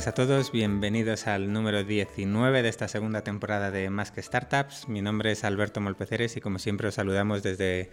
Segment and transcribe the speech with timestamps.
[0.00, 0.50] Tardes a todos.
[0.50, 4.88] Bienvenidos al número 19 de esta segunda temporada de Más que Startups.
[4.88, 7.90] Mi nombre es Alberto Molpeceres y como siempre os saludamos desde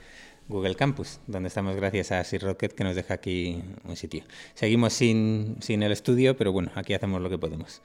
[0.48, 4.24] Google Campus, donde estamos gracias a Sir Rocket que nos deja aquí un sitio.
[4.54, 7.82] Seguimos sin, sin el estudio, pero bueno, aquí hacemos lo que podemos.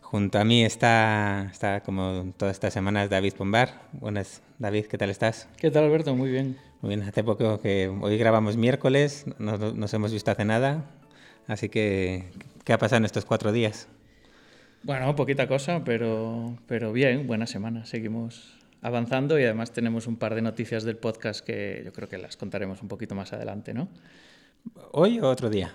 [0.00, 3.82] Junto a mí está, está como todas estas semanas David Pombar.
[3.92, 5.48] Buenas, David, ¿qué tal estás?
[5.58, 6.16] ¿Qué tal, Alberto?
[6.16, 6.56] Muy bien.
[6.82, 10.86] Muy bien, hace poco que hoy grabamos miércoles, no nos hemos visto hace nada,
[11.46, 12.24] así que
[12.70, 13.88] ¿qué ha pasado en estos cuatro días?
[14.84, 17.84] Bueno, poquita cosa, pero, pero bien, buena semana.
[17.84, 22.16] Seguimos avanzando y además tenemos un par de noticias del podcast que yo creo que
[22.16, 23.88] las contaremos un poquito más adelante, ¿no?
[24.92, 25.72] ¿Hoy o otro día?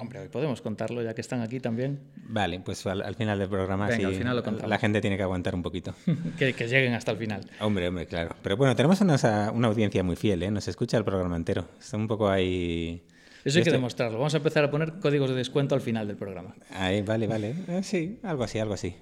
[0.00, 2.00] Hombre, hoy podemos contarlo ya que están aquí también.
[2.16, 5.54] Vale, pues al, final del programa sí, al final lo la gente tiene que aguantar
[5.54, 5.94] un poquito.
[6.36, 7.48] que, lleguen hasta el final.
[7.60, 8.34] Hombre, hombre, claro.
[8.42, 10.50] Pero bueno, tenemos una, una audiencia muy fiel, ¿eh?
[10.50, 11.68] Nos escucha el programa entero.
[11.78, 13.04] Está un poco ahí...
[13.44, 14.18] Eso hay que demostrarlo.
[14.18, 16.54] Vamos a empezar a poner códigos de descuento al final del programa.
[16.70, 17.54] Ahí, vale, vale.
[17.68, 18.94] Eh, sí, algo así, algo así.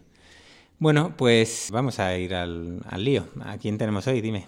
[0.78, 3.28] Bueno, pues vamos a ir al, al lío.
[3.44, 4.20] ¿A quién tenemos hoy?
[4.20, 4.46] Dime.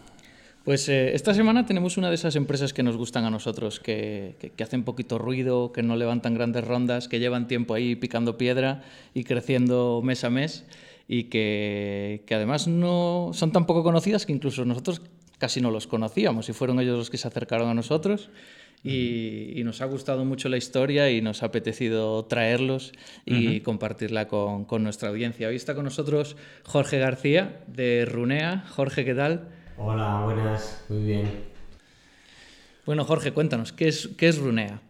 [0.65, 4.37] Pues eh, esta semana tenemos una de esas empresas que nos gustan a nosotros, que,
[4.57, 8.83] que, hacen poquito ruido, que no levantan grandes rondas, que llevan tiempo ahí picando piedra
[9.13, 10.65] y creciendo mes a mes
[11.07, 15.03] y que, que además no son tan poco conocidas que incluso nosotros
[15.39, 18.31] casi no los conocíamos y fueron ellos los que se acercaron a nosotros.
[18.85, 22.93] Y, y, nos ha gustado mucho la historia y nos ha apetecido traerlos
[23.25, 25.49] y compartirla con, con, nuestra audiencia.
[25.49, 28.65] Hoy está con nosotros Jorge García de Runea.
[28.69, 29.49] Jorge, ¿qué tal?
[29.79, 31.31] Hola, buenas, muy bien.
[32.85, 34.83] Bueno, Jorge, cuéntanos, ¿qué es, qué es Runea?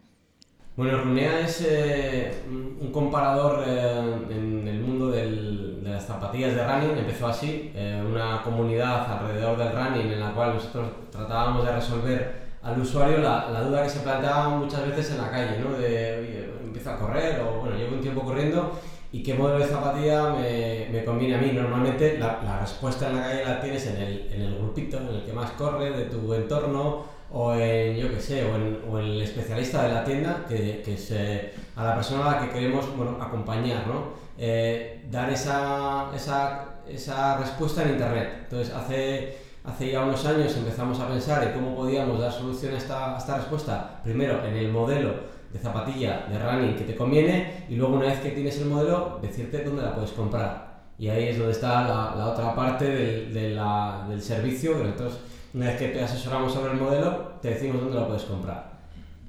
[0.77, 6.67] Bueno, Runea es eh, un comparador eh, en el mundo del, de las zapatillas de
[6.67, 11.72] running, empezó así, eh, una comunidad alrededor del running en la cual nosotros tratábamos de
[11.72, 15.72] resolver al usuario la, la duda que se planteaba muchas veces en la calle, ¿no?
[15.72, 18.72] De, oye, empiezo a correr o, bueno, llevo un tiempo corriendo
[19.12, 21.52] y qué modelo de zapatilla me, me conviene a mí.
[21.52, 25.08] Normalmente la, la, respuesta en la calle la tienes en el, en el grupito, en
[25.08, 28.98] el que más corre de tu entorno o en, yo qué sé, o en, o
[28.98, 32.52] el especialista de la tienda, que, que es eh, a la persona a la que
[32.52, 34.14] queremos bueno, acompañar, ¿no?
[34.38, 38.28] Eh, dar esa, esa, esa respuesta en Internet.
[38.44, 42.76] Entonces, hace, hace ya unos años empezamos a pensar en cómo podíamos dar solución a
[42.76, 45.14] esta, respuesta, primero en el modelo
[45.52, 49.19] de zapatilla de running que te conviene y luego una vez que tienes el modelo
[49.22, 50.75] decirte dónde la puedes comprar.
[50.98, 54.84] Y ahí es donde está la, la otra parte del, de la, del servicio, que
[54.84, 55.19] nosotros
[55.54, 58.75] una vez que te asesoramos sobre el modelo te decimos dónde lo puedes comprar.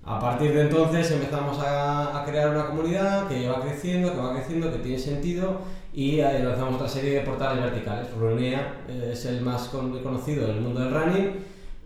[0.04, 4.34] A partir de entonces empezamos a, a crear una comunidad que va creciendo, que va
[4.34, 5.62] creciendo, que tiene sentido
[5.96, 8.08] y lanzamos otra serie de portales verticales.
[8.14, 11.32] Runea eh, es el más conocido en el mundo del running,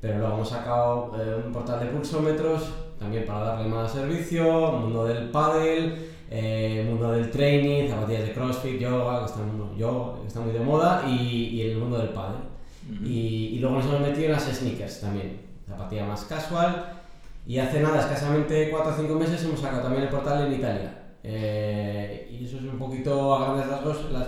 [0.02, 5.06] pero luego hemos sacado eh, un portal de pulsómetros, también para darle más servicio, mundo
[5.06, 5.94] del paddle,
[6.32, 10.60] eh, mundo del training, zapatillas de crossfit, yoga, que están, yo, que está muy de
[10.60, 12.40] moda, y, y, el mundo del paddle.
[13.06, 16.94] y, y, luego nos hemos metido en las sneakers también, zapatilla más casual,
[17.46, 20.99] y hace nada, escasamente 4 o 5 meses, hemos sacado también el portal en Italia.
[21.24, 24.28] Eh, y eso es un poquito a grandes rasgos las,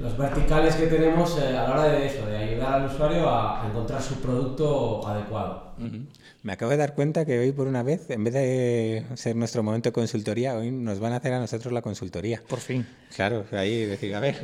[0.00, 3.64] los verticales que tenemos eh, a la hora de eso, de ayudar al usuario a,
[3.64, 5.72] a encontrar su producto adecuado.
[5.78, 6.06] Uh -huh.
[6.42, 9.62] Me acabo de dar cuenta que hoy por una vez, en vez de ser nuestro
[9.62, 12.40] momento de consultoría, hoy nos van a hacer a nosotros la consultoría.
[12.48, 12.86] Por fin.
[13.14, 14.36] Claro, ahí decir, a ver,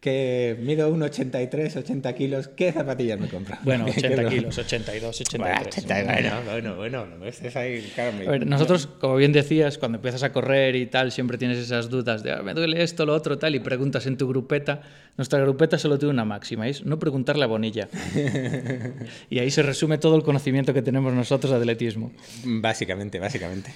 [0.00, 3.56] que mido 1,83, 80 kilos, ¿qué zapatillas me compro?
[3.62, 5.86] Bueno, 80 kilos, 82, 83.
[6.04, 8.28] Bueno, bueno, bueno, no estés ahí, Carmen.
[8.28, 11.88] A ver, nosotros, como bien decías, cuando empiezas a correr y tal, siempre tienes esas
[11.88, 14.82] dudas de, ah, me duele esto, lo otro, tal, y preguntas en tu grupeta.
[15.16, 17.88] Nuestra grupeta solo tiene una máxima, es no preguntarle a Bonilla.
[19.30, 22.12] y ahí se resume todo el conocimiento que tenemos nosotros de atletismo.
[22.44, 23.72] Básicamente, básicamente.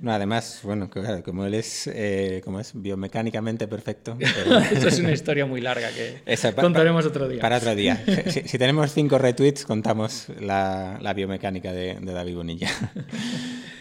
[0.00, 4.16] No, además, bueno, claro, como él es, eh, como es biomecánicamente perfecto.
[4.18, 4.58] Pero...
[4.72, 7.40] Eso es una historia muy larga que Esa, pa, contaremos otro día.
[7.40, 8.02] Para otro día.
[8.32, 12.68] Si, si tenemos cinco retweets, contamos la, la biomecánica de, de, David Bonilla.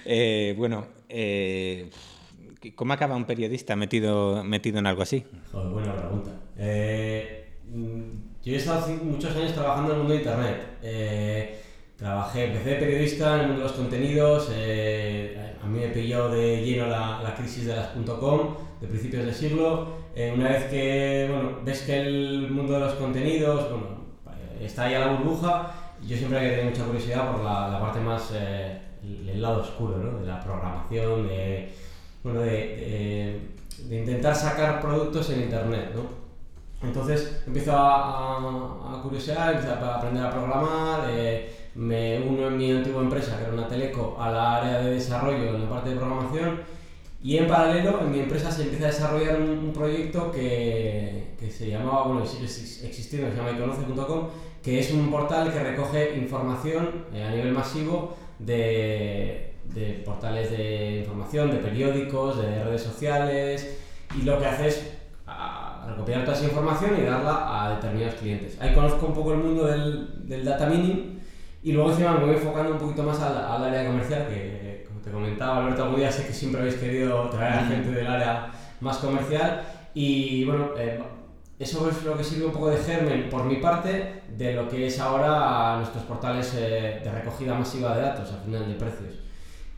[0.06, 1.90] eh, bueno, eh,
[2.76, 5.24] ¿cómo acaba un periodista metido, metido en algo así?
[5.52, 6.11] Joder, pregunta.
[6.64, 7.46] Eh,
[8.44, 10.58] yo he estado muchos años trabajando en el mundo de Internet.
[10.84, 11.60] Eh,
[11.98, 14.52] trabajé, empecé de periodista en el mundo de los contenidos.
[14.54, 19.26] Eh, a mí me pilló de lleno la, la crisis de las .com de principios
[19.26, 20.02] de siglo.
[20.36, 23.88] Una vez que bueno, ves que el mundo de los contenidos bueno,
[24.60, 25.72] está ahí a la burbuja,
[26.06, 30.40] yo siempre he tenido mucha curiosidad por la, parte más, el, lado oscuro, de la
[30.42, 31.72] programación, de,
[32.24, 33.40] bueno, de,
[33.90, 35.92] intentar sacar productos en Internet.
[35.96, 36.21] ¿no?
[36.84, 42.58] Entonces empiezo a, a, a curiosear, empiezo a aprender a programar, eh, me uno en
[42.58, 45.92] mi antigua empresa, que era una teleco, a la área de desarrollo en la parte
[45.92, 46.60] de programación
[47.24, 51.70] Y en paralelo, en mi empresa se empieza a desarrollar un, proyecto que, que, se
[51.70, 54.28] llamaba, bueno, sigue existiendo, se llama iconoce.com,
[54.64, 61.00] que es un portal que recoge información eh, a nivel masivo de, de, portales de
[61.00, 63.78] información, de periódicos, de redes sociales,
[64.20, 64.98] y lo que hace es
[65.88, 68.58] recopilar toda esa información y darla a determinados clientes.
[68.62, 71.20] Ahí conozco un poco el mundo del, del data mining
[71.64, 74.72] y luego encima me voy enfocando un poquito más al, al área comercial que
[75.04, 78.52] te comentaba Alberto algún día, sé que siempre habéis querido traer a gente del área
[78.82, 79.64] más comercial
[79.94, 81.02] y bueno, eh,
[81.60, 84.88] eso es lo que sirve un poco de germen por mi parte de lo que
[84.88, 89.16] es ahora nuestros portales eh, de recogida masiva de datos al final de precios.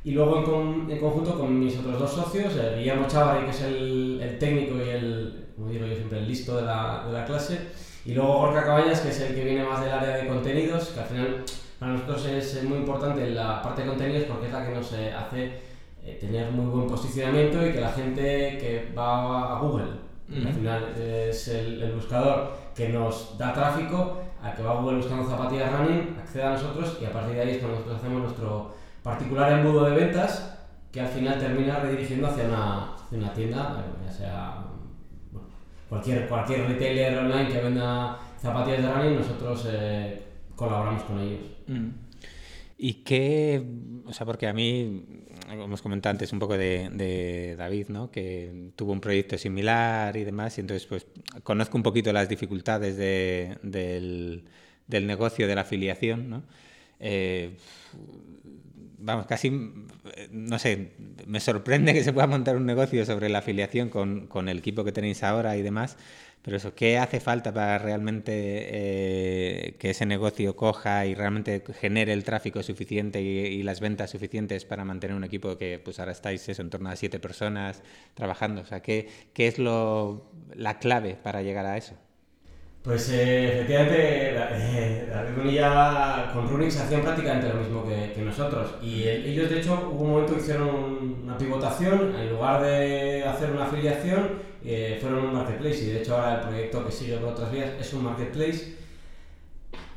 [0.06, 3.62] Y luego en, en conjunto con mis otros dos socios, eh, Guillermo Chávarri, que es
[3.62, 7.26] el, el, técnico y el, como digo yo siempre, el listo de la, de la
[7.26, 7.60] clase,
[8.06, 11.00] y luego Gorka Cabañas, que es el que viene más del área de contenidos, que
[11.00, 11.44] al final
[11.80, 15.14] para nosotros es muy importante la parte de contenidos porque es la que nos eh,
[15.14, 15.60] hace
[16.04, 19.92] eh, tener muy buen posicionamiento y que la gente que va a Google,
[20.34, 25.30] al final es el, buscador que nos da tráfico, a que va a Google buscando
[25.30, 28.74] zapatillas running, acceda a nosotros y a partir de ahí es cuando nosotros hacemos nuestro
[29.04, 30.58] particular embudo de ventas
[30.92, 34.63] que al final termina redirigiendo hacia una, una tienda, ya sea
[35.94, 40.22] cualquier, cualquier retailer online que venda zapatillas de running, nosotros eh,
[40.56, 41.42] colaboramos con ellos.
[41.68, 41.90] Mm.
[42.78, 43.64] ¿Y qué,
[44.06, 45.06] o sea, porque a mí,
[45.52, 48.10] hemos comentado antes un poco de, David, ¿no?
[48.10, 51.06] Que tuvo un proyecto similar y demás, y entonces pues
[51.44, 54.44] conozco un poquito las dificultades del,
[54.88, 56.44] negocio de la afiliación, ¿no?
[57.06, 57.58] Eh,
[58.98, 59.52] vamos, casi,
[60.32, 60.94] no sé,
[61.28, 64.86] me sorprende que se pueda montar un negocio sobre la afiliación con, con el equipo
[64.86, 65.98] que tenéis ahora y demás,
[66.42, 72.14] pero eso, ¿qué hace falta para realmente eh, que ese negocio coja y realmente genere
[72.14, 76.48] el tráfico suficiente y, las ventas suficientes para mantener un equipo que pues ahora estáis
[76.50, 77.82] eso, en torno a siete personas
[78.14, 78.62] trabajando?
[78.62, 81.96] O sea, ¿qué, qué es lo, la clave para llegar a eso?
[82.84, 88.72] Pues eh, efectivamente, eh, David Bonilla con Runix hacían prácticamente lo mismo que, que nosotros.
[88.84, 93.52] Y ellos, de hecho, hubo un momento que hicieron una pivotación, en lugar de hacer
[93.52, 94.32] una afiliación,
[94.66, 95.82] eh, fueron un marketplace.
[95.82, 98.76] Y de hecho, ahora el proyecto que sigue por otras vías es un marketplace.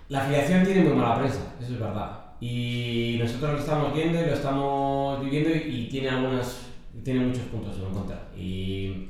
[0.08, 2.20] La afiliación tiene muy mala prensa, eso es verdad.
[2.40, 6.68] Y nosotros lo estamos viendo y lo estamos viviendo y, tiene algunas,
[7.02, 8.28] tiene muchos puntos en contra.
[8.36, 9.08] Y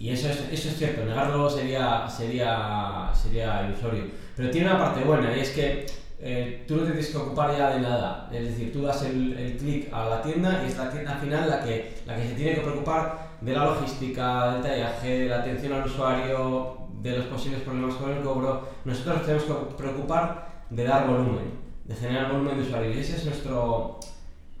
[0.00, 4.04] y eso es, eso es cierto, negarlo sería, sería, sería ilusorio.
[4.34, 5.84] Pero tiene una parte buena y es que
[6.18, 8.30] eh, tú no te tienes que ocupar ya de nada.
[8.32, 11.50] Es decir, tú das el, el clic a la tienda y es la tienda final
[11.50, 15.40] la que, la que se tiene que preocupar de la logística, del tallaje, de la
[15.40, 18.68] atención al usuario, de los posibles problemas con el cobro.
[18.86, 21.52] Nosotros tenemos que preocupar de dar volumen,
[21.84, 22.96] de generar volumen de usuarios.
[22.96, 24.00] Y ese es nuestro,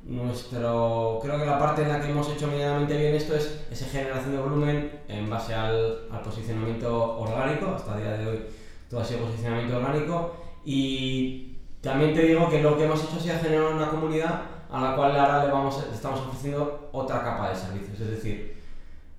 [0.04, 3.86] nuestro, creo que la parte en la que hemos hecho medianamente bien esto es esa
[3.86, 8.40] generación de volumen en base al, al posicionamiento orgánico, hasta el día de hoy
[8.88, 10.34] todo ha sido posicionamiento orgánico.
[10.64, 14.80] Y también te digo que lo que hemos hecho ha sido generar una comunidad a
[14.80, 18.56] la cual ahora le vamos, estamos ofreciendo otra capa de servicios, es decir,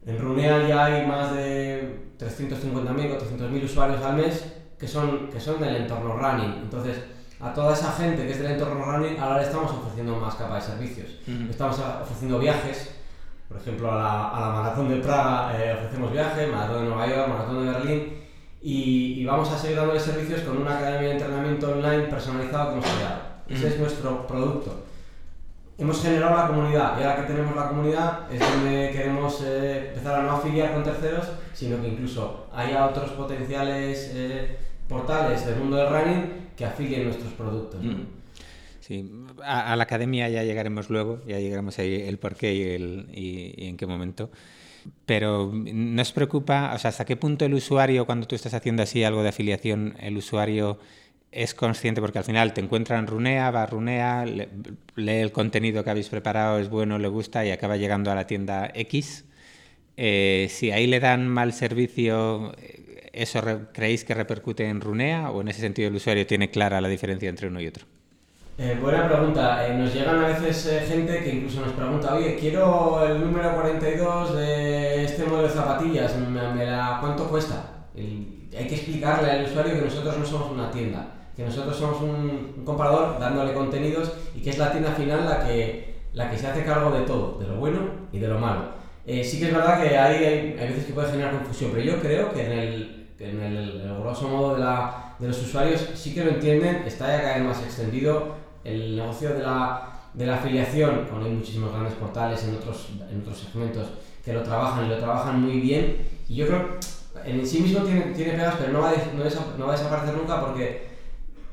[0.06, 4.46] en Runea ya hay más de 350.000 o 300.000 usuarios al mes
[4.79, 6.98] que son, que son del entorno running, entonces
[7.41, 10.55] a toda esa gente que es del entorno running, ahora le estamos ofreciendo más capa
[10.55, 11.10] de servicios.
[11.50, 12.95] Estamos ofreciendo viajes,
[13.48, 17.07] por ejemplo, a la, a la Maratón de Praga eh, ofrecemos viajes, Maratón de Nueva
[17.07, 18.21] York, Maratón de Berlín,
[18.62, 22.86] y, vamos a seguir dándole servicios con una academia de entrenamiento online personalizado que hemos
[22.86, 23.21] creado.
[23.50, 24.86] Ese es nuestro producto.
[25.77, 30.19] Hemos generado la comunidad y ahora que tenemos la comunidad es donde queremos eh, empezar
[30.19, 35.77] a no afiliar con terceros, sino que incluso haya otros potenciales eh, portales del mundo
[35.77, 37.84] del running que afilien nuestros productos.
[37.84, 38.03] Mm.
[38.82, 39.12] Sí,
[39.44, 43.68] a, la academia ya llegaremos luego, ya llegaremos ahí el por qué y, el, y,
[43.68, 44.30] en qué momento.
[45.06, 49.03] Pero nos preocupa, o sea, hasta qué punto el usuario, cuando tú estás haciendo así
[49.03, 50.80] algo de afiliación, el usuario
[51.32, 55.84] es consciente, porque al final te encuentra en Runea, va a Runea, lee el contenido
[55.84, 59.25] que habéis preparado, es bueno, le gusta y acaba llegando a la tienda X.
[59.98, 62.53] Eh, si ahí le dan mal servicio,
[63.13, 63.41] ¿Eso
[63.74, 67.30] creéis que repercute en Runea o en ese sentido el usuario tiene clara la diferencia
[67.30, 67.86] entre uno y otro?
[68.58, 69.68] Eh, buena pregunta.
[69.68, 73.56] Eh, nos llegan a veces eh, gente que incluso nos pregunta, oye, quiero el número
[73.56, 76.13] 42 de este modelo de zapatillas,
[77.00, 77.65] ¿cuánto cuesta?
[77.94, 82.63] hay que explicarle al usuario que nosotros no somos una tienda, que nosotros somos un,
[82.63, 86.63] comparador dándole contenidos y que es la tienda final la que, la que se hace
[86.63, 87.80] cargo de todo, de lo bueno
[88.12, 88.74] y de lo malo.
[89.06, 92.00] sí que es verdad que hay, hay, hay veces que puede generar confusión, pero yo
[92.00, 96.24] creo que en el, en el, grosso modo de, la, de, los usuarios sí que
[96.24, 101.08] lo entienden, está ya cada vez más extendido el negocio de la, de la afiliación,
[101.10, 103.88] como hay muchísimos grandes portales en otros, en otros segmentos
[104.24, 105.98] que lo trabajan y lo trabajan muy bien.
[106.28, 106.78] Y yo creo
[107.25, 108.94] en sí mismo tiene, tiene pegas, pero no va, a,
[109.58, 110.90] no, va a desaparecer nunca porque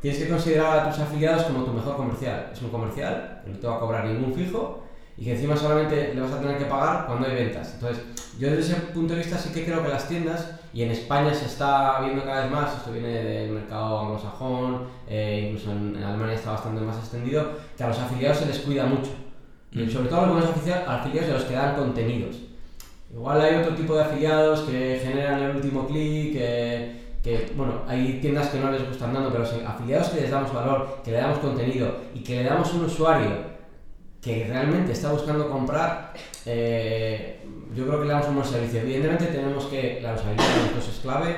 [0.00, 2.50] tienes que considerar a tus afiliados como tu mejor comercial.
[2.52, 4.84] Es un comercial no te va a cobrar ningún fijo
[5.16, 7.74] y que encima solamente le vas a tener que pagar cuando hay ventas.
[7.74, 8.04] Entonces,
[8.38, 11.32] yo desde ese punto de vista sí que creo que las tiendas, y en España
[11.34, 16.34] se está viendo cada vez más, esto viene del mercado anglosajón, eh, incluso en, Alemania
[16.34, 19.10] está bastante más extendido, que a los afiliados se les cuida mucho.
[19.72, 19.90] Y mm.
[19.90, 22.36] sobre todo a los buenos afiliados de los que dan contenidos.
[23.12, 28.18] Igual hay otro tipo de afiliados que generan el último clic, que, que, bueno, hay
[28.20, 31.38] tiendas que no les gustan dando, pero afiliados que les damos valor, que le damos
[31.38, 33.58] contenido y que le damos un usuario
[34.20, 36.12] que realmente está buscando comprar,
[36.44, 37.37] eh,
[37.78, 38.80] yo creo que le damos un buen servicio.
[38.80, 41.36] Evidentemente tenemos que, la usabilidad de es clave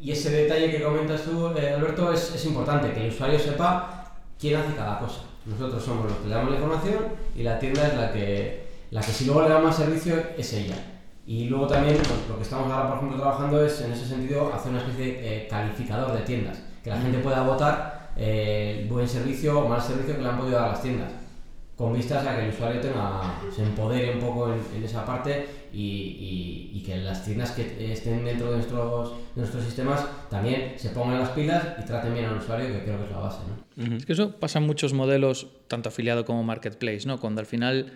[0.00, 4.14] y ese detalle que comentas tú, eh, Alberto, es, es, importante, que el usuario sepa
[4.40, 5.20] quién hace cada cosa.
[5.44, 6.98] Nosotros somos los que le damos la información
[7.36, 10.52] y la tienda es la que, la que si luego le da más servicio es
[10.54, 10.76] ella.
[11.26, 14.50] Y luego también pues, lo que estamos ahora, por ejemplo, trabajando es en ese sentido
[14.52, 18.00] hacer una especie de eh, calificador de tiendas, que la gente pueda votar
[18.88, 21.21] buen servicio o mal servicio que le han podido dar las tiendas
[21.76, 26.70] con vistas a que el usuario tenga, se empodere un poco en, esa parte y,
[26.72, 31.30] y, que las tiendas que estén dentro de nuestros, nuestros sistemas también se pongan las
[31.30, 33.38] pilas y traten bien al usuario, que creo que es la base.
[33.76, 33.96] ¿no?
[33.96, 37.18] Es que eso pasa en muchos modelos, tanto afiliado como marketplace, ¿no?
[37.18, 37.92] cuando al final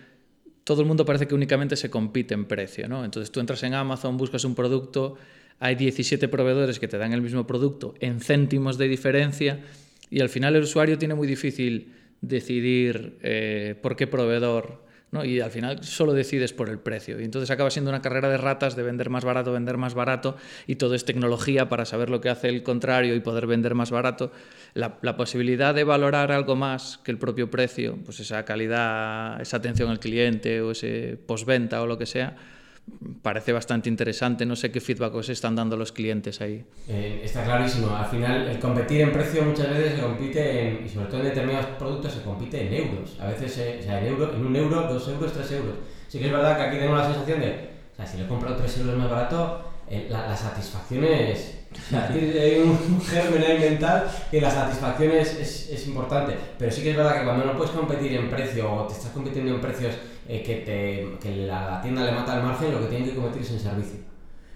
[0.63, 2.89] todo el mundo parece que únicamente se compite en precio.
[2.89, 3.05] ¿no?
[3.05, 5.15] Entonces tú entras en Amazon, buscas un producto,
[5.59, 9.61] hay 17 proveedores que te dan el mismo producto en céntimos de diferencia
[10.09, 14.87] y al final el usuario tiene muy difícil decidir eh, por qué proveedor,
[15.23, 17.19] y al final solo decides por el precio.
[17.19, 20.35] Y entonces acaba siendo una carrera de ratas de vender más barato, vender más barato,
[20.67, 23.89] y todo es tecnología para saber lo que hace el contrario y poder vender más
[23.89, 24.31] barato.
[24.73, 29.57] La, la posibilidad de valorar algo más que el propio precio, pues esa calidad, esa
[29.57, 32.35] atención al cliente o ese postventa o lo que sea,
[33.21, 34.45] parece bastante interesante.
[34.45, 36.63] No sé qué feedback os están dando los clientes ahí.
[36.87, 37.95] Eh, está clarísimo.
[37.95, 41.27] Al final, el competir en precio muchas veces se compite, en, y sobre todo en
[41.27, 43.17] determinados productos, se compite en euros.
[43.19, 45.75] A veces, o sea, en, euro, en un euro, dos euros, tres euros.
[46.07, 48.27] Sí que es verdad que aquí tengo la sensación de, o sea, si le he
[48.27, 51.53] comprado tres euros más barato, eh, la, la, satisfacción es...
[51.91, 56.35] Hay un germen ahí mental que la satisfacción es, es, es importante.
[56.57, 59.11] Pero sí que es verdad que cuando no puedes competir en precio o te estás
[59.11, 59.95] compitiendo en precios
[60.29, 63.43] eh, que, te, que la tienda le mata el margen, lo que tienen que convertir
[63.43, 63.99] es en servicio.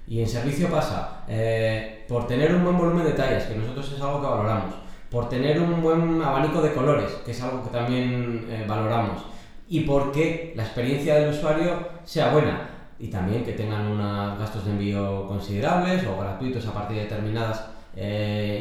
[0.05, 4.01] Y en servicio pasa eh, por tener un buen volumen de tallas, que nosotros es
[4.01, 4.75] algo que valoramos,
[5.09, 9.21] por tener un buen abanico de colores, que es algo que también eh, valoramos,
[9.69, 14.71] y porque la experiencia del usuario sea buena y también que tengan unos gastos de
[14.71, 17.67] envío considerables o gratuitos a partir de determinadas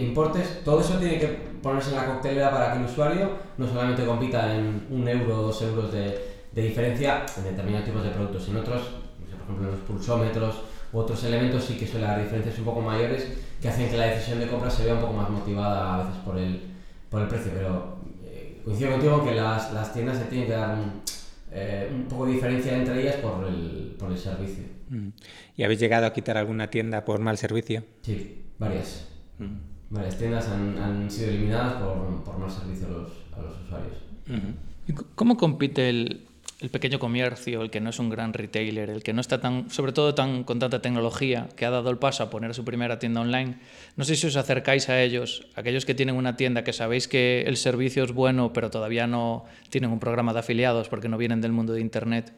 [0.00, 1.26] importes, todo eso tiene que
[1.62, 5.42] ponerse en la coctelera para que el usuario no solamente compita en un euro o
[5.42, 8.48] dos euros de, de diferencia en determinados tipos de productos.
[8.48, 12.58] En otros, por ejemplo, en los pulsómetros u otros elementos sí que suele haber diferencias
[12.58, 13.28] un poco mayores
[13.60, 16.22] que hacen que la decisión de compra se vea un poco más motivada a veces
[16.24, 16.60] por el,
[17.08, 17.52] por el precio.
[17.54, 21.02] Pero eh, coincido contigo que las, las, tiendas se tienen que dar un,
[21.52, 24.64] eh, un, poco de diferencia entre ellas por el, por el servicio.
[24.88, 25.08] Mm.
[25.56, 27.84] ¿Y habéis llegado a quitar alguna tienda por mal servicio?
[28.02, 29.06] Sí, varias.
[29.38, 29.70] Mm.
[29.90, 33.96] Varias tiendas han, han, sido eliminadas por, por mal servicio a los, a los usuarios.
[34.86, 36.28] ¿Y ¿Cómo compite el,
[36.60, 39.70] el pequeño comercio, el que no es un gran retailer, el que no está tan,
[39.70, 42.98] sobre todo tan con tanta tecnología, que ha dado el paso a poner su primera
[42.98, 43.58] tienda online,
[43.96, 47.42] no sé si os acercáis a ellos, aquellos que tienen una tienda que sabéis que
[47.46, 51.40] el servicio es bueno, pero todavía no tienen un programa de afiliados porque no vienen
[51.40, 52.34] del mundo de Internet.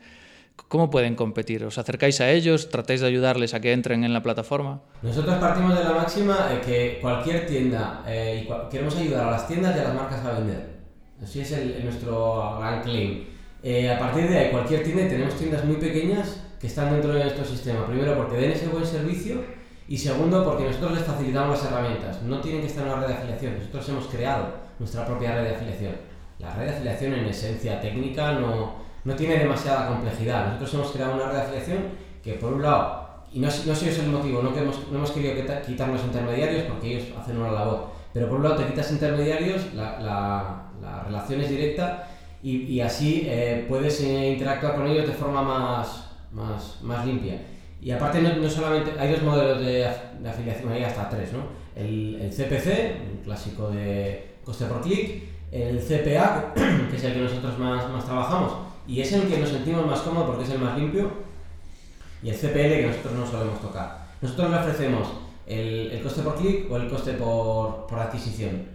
[0.69, 1.65] ¿Cómo pueden competir?
[1.65, 2.69] ¿Os acercáis a ellos?
[2.69, 4.83] ¿Tratáis de ayudarles a que entren en la plataforma?
[5.03, 9.49] Nosotros partimos de la máxima de que cualquier tienda, eh, y queremos ayudar a las
[9.49, 10.73] tiendas y a las marcas a vender.
[11.21, 13.25] Así es nuestro gran claim.
[13.63, 17.21] Eh, a partir de ahí, cualquier tienda, tenemos tiendas muy pequeñas que están dentro de
[17.21, 17.87] nuestro sistema.
[17.87, 19.45] Primero, porque den ese buen servicio
[19.89, 22.23] y segundo, porque nosotros les facilitamos las herramientas.
[22.23, 23.59] No tienen que estar en una red de afiliación.
[23.59, 25.93] Nosotros hemos creado nuestra propia red de afiliación.
[26.41, 30.47] La red de afiliación, en esencia técnica, no, no tiene demasiada complejidad.
[30.47, 31.79] Nosotros hemos creado una red de afiliación
[32.23, 33.03] que, por un lado,
[33.33, 35.35] y no, no sé si es el motivo, no, que hemos, no hemos querido
[35.67, 39.73] quitar los intermediarios porque ellos hacen una labor, pero por un lado te quitas intermediarios,
[39.75, 42.09] la, la, la relación es directa
[42.43, 47.41] y, y así eh, puedes eh, interactuar con ellos de forma más, más, más limpia.
[47.81, 49.89] Y aparte no, no, solamente, hay dos modelos de,
[50.21, 51.41] de, afiliación, hay hasta tres, ¿no?
[51.75, 56.53] El, el CPC, clásico de coste por clic, el CPA,
[56.91, 58.53] que es el que nosotros más, más trabajamos,
[58.87, 61.11] y es el que nos sentimos más cómodos porque es el más limpio,
[62.23, 64.07] y el CPL que nosotros no solemos tocar.
[64.21, 65.09] Nosotros le ofrecemos
[65.47, 68.72] el, el coste por clic o el coste por, por adquisición.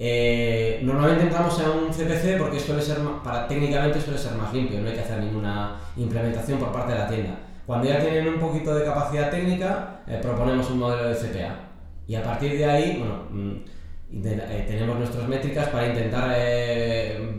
[0.00, 4.80] Eh, normalmente entramos en un CPC porque suele ser, para, técnicamente suele ser más limpio,
[4.80, 7.38] no hay que hacer ninguna implementación por parte de la tienda.
[7.66, 11.56] Cuando ya tienen un poquito de capacidad técnica, eh, proponemos un modelo de CPA.
[12.06, 16.28] Y a partir de ahí, bueno, mm, eh, tenemos nuestras métricas para intentar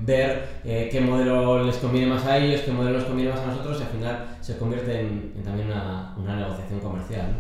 [0.04, 3.80] ver qué modelo les conviene más a ellos, qué modelo les conviene más a nosotros
[3.80, 7.38] y al final se convierte en, también una, una negociación comercial.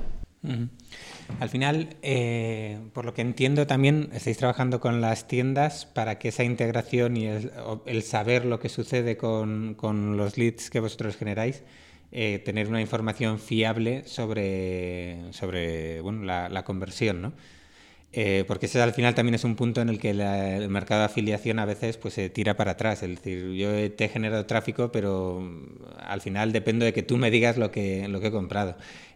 [1.39, 6.29] Al final, eh, por lo que entiendo, también estáis trabajando con las tiendas para que
[6.29, 9.77] esa integración y el, saber lo que sucede con,
[10.17, 11.63] los leads que vosotros generáis,
[12.11, 17.33] eh, tener una información fiable sobre, sobre la, la conversión, ¿no?
[18.11, 21.05] Eh, porque ese al final también es un punto en el que el mercado de
[21.05, 23.03] afiliación a veces pues, se tira para atrás.
[23.03, 27.17] Es decir, yo te he generado tráfico, pero mm, al final dependo de que tú
[27.17, 28.75] me digas lo que, lo que he comprado.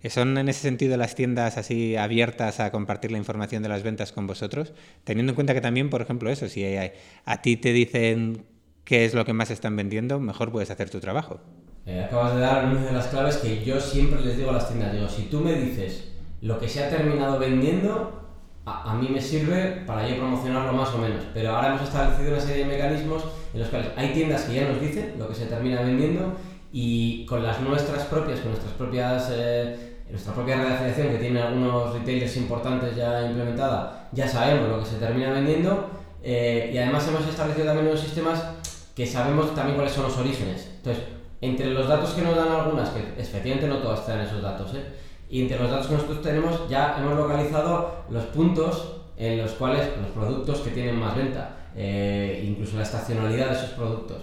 [0.09, 4.11] ¿Son en ese sentido las tiendas así abiertas a compartir la información de las ventas
[4.11, 4.73] con vosotros?
[5.03, 8.45] Teniendo en cuenta que también, por ejemplo, eso, si a, ti te dicen
[8.83, 11.39] qué es lo que más están vendiendo, mejor puedes hacer tu trabajo.
[11.85, 14.67] Eh, acabas de dar una de las claves que yo siempre les digo a las
[14.67, 14.93] tiendas.
[14.93, 16.09] Digo, si tú me dices
[16.41, 18.22] lo que se ha terminado vendiendo,
[18.65, 21.23] a, mí me sirve para yo promocionarlo más o menos.
[21.33, 24.67] Pero ahora hemos establecido una serie de mecanismos en los cuales hay tiendas que ya
[24.67, 26.33] nos dicen lo que se termina vendiendo
[26.71, 31.17] y con las nuestras propias, con nuestras propias, eh, nuestra propia red de afiliación que
[31.17, 35.89] tiene algunos retailers importantes ya implementada, ya sabemos lo que se termina vendiendo
[36.23, 38.41] eh, y además hemos establecido también unos sistemas
[38.95, 40.69] que sabemos también cuáles son los orígenes.
[40.77, 41.03] Entonces,
[41.41, 44.83] entre los datos que nos dan algunas, que efectivamente no todas están esos datos, ¿eh?
[45.33, 49.89] Y entre los datos que nosotros tenemos ya hemos localizado los puntos en los cuales
[49.99, 54.21] los productos que tienen más venta, eh, incluso la estacionalidad de esos productos.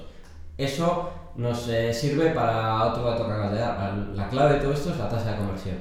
[0.56, 3.94] Eso nos eh, sirve para otro dato que acabas de dar.
[4.14, 5.76] La clave de todo esto es la tasa de conversión.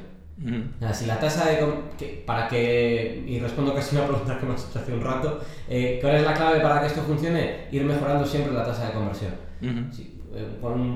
[0.93, 4.79] si la tasa de para que y respondo casi una pregunta que me has hecho
[4.79, 7.67] hace un rato eh, ¿cuál es la clave para que esto funcione?
[7.71, 9.33] ir mejorando siempre la tasa de conversión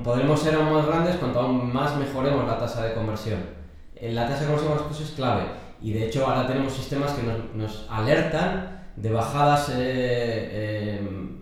[0.03, 3.62] podremos ser aún más grandes cuanto más mejoremos la tasa de conversión
[4.11, 5.43] la tasa de conversión de es clave.
[5.81, 7.23] Y de hecho ahora tenemos sistemas que
[7.57, 11.39] nos, alertan de bajadas eh, em,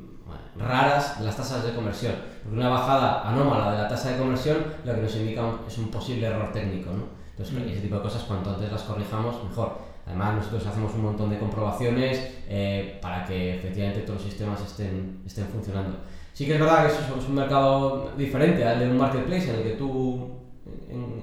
[0.58, 2.13] raras en las tasas de conversión.
[2.43, 5.89] Porque una bajada anómala de la tasa de conversión lo que nos indica es un
[5.89, 6.91] posible error técnico.
[6.91, 7.04] ¿no?
[7.32, 7.69] Entonces, mm.
[7.69, 9.91] ese tipo de cosas, cuanto antes las corrijamos, mejor.
[10.06, 15.21] Además, nosotros hacemos un montón de comprobaciones eh, para que efectivamente todos los sistemas estén,
[15.26, 15.97] estén funcionando.
[16.34, 19.63] Sí que es verdad que es un mercado diferente al de un marketplace en el
[19.63, 20.32] que tú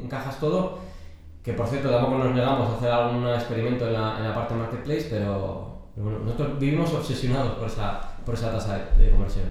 [0.02, 0.78] encajas todo,
[1.42, 4.54] que por cierto, tampoco nos negamos a hacer algún experimento en la, en la parte
[4.54, 9.50] marketplace, pero, bueno, nosotros vivimos obsesionados por esa, por esa tasa de, conversión.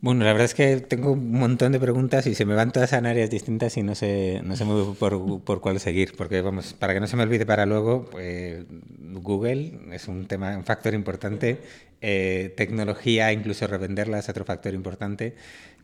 [0.00, 2.92] Bueno, la verdad es que tengo un montón de preguntas y se me van todas
[2.92, 6.72] en áreas distintas y no sé, no sé muy por, por cuál seguir, porque vamos,
[6.72, 8.64] para que no se me olvide para luego, pues,
[9.00, 11.58] Google es un tema, un factor importante,
[12.00, 15.34] eh, tecnología, incluso revenderla es otro factor importante.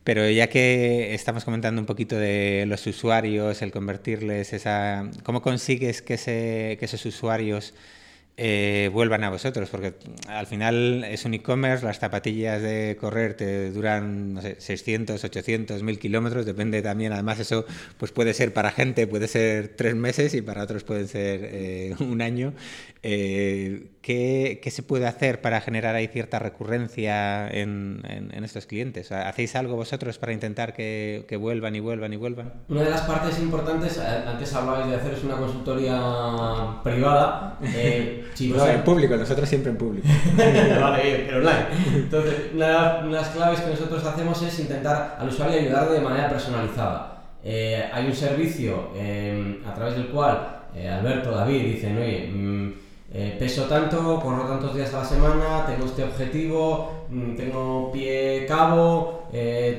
[0.04, 5.10] Pero ya que estamos comentando un poquito de los usuarios, el convertirles esa...
[5.24, 7.74] ¿Cómo consigues que, que esos usuarios
[8.36, 9.94] eh, vuelvan a vosotros, porque
[10.26, 15.82] al final es un e-commerce, las zapatillas de correr te duran, no sé, 600, 800,
[15.82, 17.64] 1000 kilómetros, depende también, además eso
[17.96, 21.94] pues puede ser para gente, puede ser tres meses y para otros pueden ser eh,
[22.00, 22.54] un año.
[23.02, 29.10] Eh, ¿qué, ¿qué, se puede hacer para generar ahí cierta recurrencia en, en, estos clientes?
[29.10, 32.52] ¿Hacéis algo vosotros para intentar que, que, vuelvan y vuelvan y vuelvan?
[32.68, 35.98] Una de las partes importantes, antes hablabais de hacer es una consultoría
[36.84, 37.58] privada.
[38.40, 40.06] no, en público, nosotros siempre en público.
[40.36, 41.66] vale, pero online.
[41.94, 46.28] Entonces, una, de las claves que nosotros hacemos es intentar al usuario ayudarle de manera
[46.28, 47.22] personalizada.
[47.42, 52.83] Eh, hay un servicio em, a través del cual eh, Alberto, David dicen, oye, mm,
[53.14, 58.44] eh, peso tanto, corro tantos días a la semana, tengo este objetivo, mm, tengo pie
[58.46, 59.28] cabo,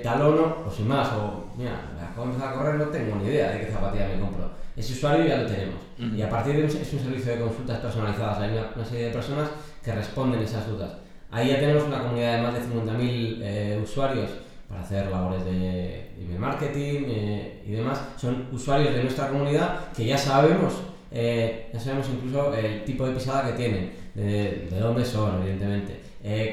[0.02, 1.82] talono, o sin más, o mira,
[2.16, 5.26] de empezar a correr, no tengo ni idea de qué zapatilla me compro ese usuario
[5.26, 5.76] ya lo tenemos.
[5.98, 8.40] Y a partir de ahí es un servicio de consultas personalizadas.
[8.40, 9.50] Hay una, serie de personas
[9.84, 10.92] que responden esas dudas.
[11.32, 14.30] Ahí ya tenemos una comunidad de más de 50.000 eh, usuarios
[14.68, 18.02] para hacer labores de email marketing eh, y demás.
[18.18, 20.74] Son usuarios de nuestra comunidad que ya sabemos,
[21.16, 26.02] eh, ya sabemos incluso el tipo de pisada que tienen, de, de dónde son, evidentemente,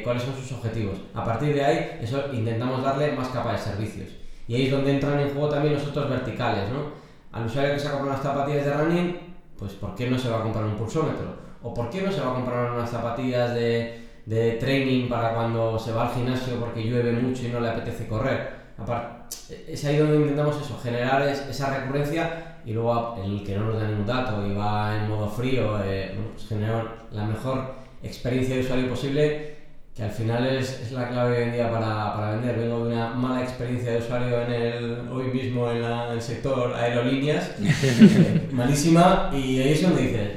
[0.05, 0.99] cuáles son sus objetivos.
[1.13, 4.09] A partir de ahí, eso intentamos darle más capa de servicios.
[4.47, 7.03] Y ahí es donde entran en juego también los otros verticales, ¿no?
[7.33, 9.19] al usuario que se ha comprado unas zapatillas de running,
[9.59, 11.35] pues ¿por qué no se va a comprar un pulsómetro?
[11.63, 15.79] ¿O por qué no se va a comprar unas zapatillas de, de training para cuando
[15.79, 18.63] se va al gimnasio porque llueve mucho y no le apetece correr?
[18.77, 19.35] Aparte,
[19.69, 23.89] es ahí donde intentamos eso, generar esa recurrencia y luego el que no nos da
[23.89, 28.89] ningún dato y va en modo frío, eh, pues generar la mejor experiencia de usuario
[28.89, 29.57] posible,
[29.95, 32.59] que al final es, es la clave hoy en día para, para, vender.
[32.59, 36.75] Vengo de una mala experiencia de usuario en el, hoy mismo en, la, el sector
[36.75, 40.31] aerolíneas, eh, malísima, y ahí es donde dices,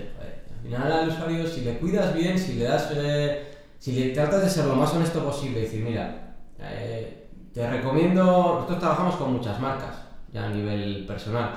[0.54, 4.44] al final al usuario, si le cuidas bien, si le das, eh, si le tratas
[4.44, 9.60] de ser lo más honesto posible, decir, mira, eh, te recomiendo, nosotros trabajamos con muchas
[9.62, 9.96] marcas,
[10.34, 11.52] ya a nivel personal,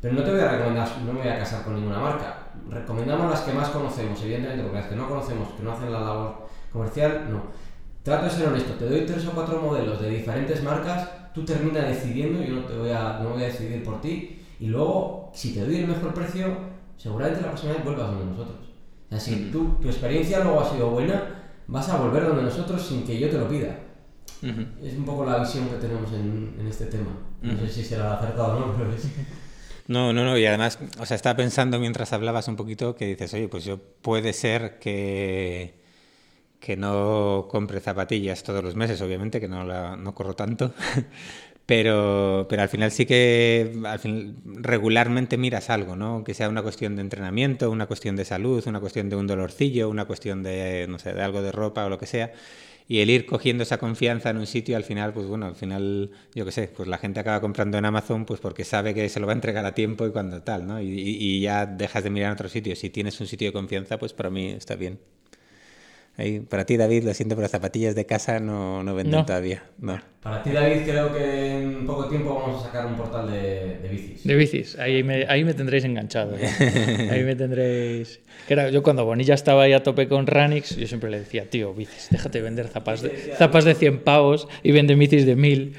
[0.00, 2.46] pero no te voy a recomendar, no me voy a casar con ninguna marca.
[2.68, 6.00] Recomendamos las que más conocemos, evidentemente, porque las que no conocemos, que no hacen la
[6.00, 7.42] labor comercial, no.
[8.02, 11.88] Trato de ser honesto, te doy tres o cuatro modelos de diferentes marcas, tú terminas
[11.88, 15.52] decidiendo, yo no te voy a, no voy a decidir por ti, y luego, si
[15.52, 16.56] te doy el mejor precio,
[16.96, 18.58] seguramente la próxima vez vuelvas donde nosotros.
[19.06, 21.22] O sea, si tú, tu experiencia luego ha sido buena,
[21.66, 23.76] vas a volver donde nosotros sin que yo te lo pida.
[24.82, 27.10] Es un poco la visión que tenemos en, en este tema.
[27.42, 29.06] No sé si será acertado o no, pero es...
[29.90, 33.34] No, no, no, y además, o sea, estaba pensando mientras hablabas un poquito que dices,
[33.34, 35.74] oye, pues yo puede ser que,
[36.60, 40.74] que no compre zapatillas todos los meses, obviamente, que no, la, no corro tanto,
[41.66, 46.24] pero, pero al final sí que al regularmente miras algo, ¿no?
[46.24, 49.88] Que sea una cuestión de entrenamiento, una cuestión de salud, una cuestión de un dolorcillo,
[49.90, 52.32] una cuestión de, no sé, de algo de ropa o lo que sea
[52.90, 56.10] y el ir cogiendo esa confianza en un sitio al final pues bueno al final
[56.34, 59.20] yo qué sé pues la gente acaba comprando en Amazon pues porque sabe que se
[59.20, 62.10] lo va a entregar a tiempo y cuando tal no y, y ya dejas de
[62.10, 62.74] mirar en otro sitio.
[62.74, 64.98] Si tienes un sitio de confianza pues para mí está bien
[66.20, 69.24] Ahí, para ti, David, lo siento, pero las zapatillas de casa no, no venden No.
[69.24, 69.62] todavía.
[69.78, 69.98] No.
[70.22, 73.88] Para ti, David, creo que en poco tiempo vamos a sacar un portal de, de
[73.88, 74.24] bicis.
[74.24, 76.36] De bicis, ahí me, ahí me tendréis enganchado.
[76.36, 76.46] ¿eh?
[77.10, 78.20] Ahí me tendréis.
[78.46, 81.48] Que era, yo cuando Bonilla estaba ahí a tope con Ranix, yo siempre le decía,
[81.48, 85.36] tío, bicis, déjate de vender zapas de, zapas de 100 pavos y vende bicis de
[85.36, 85.74] 1000.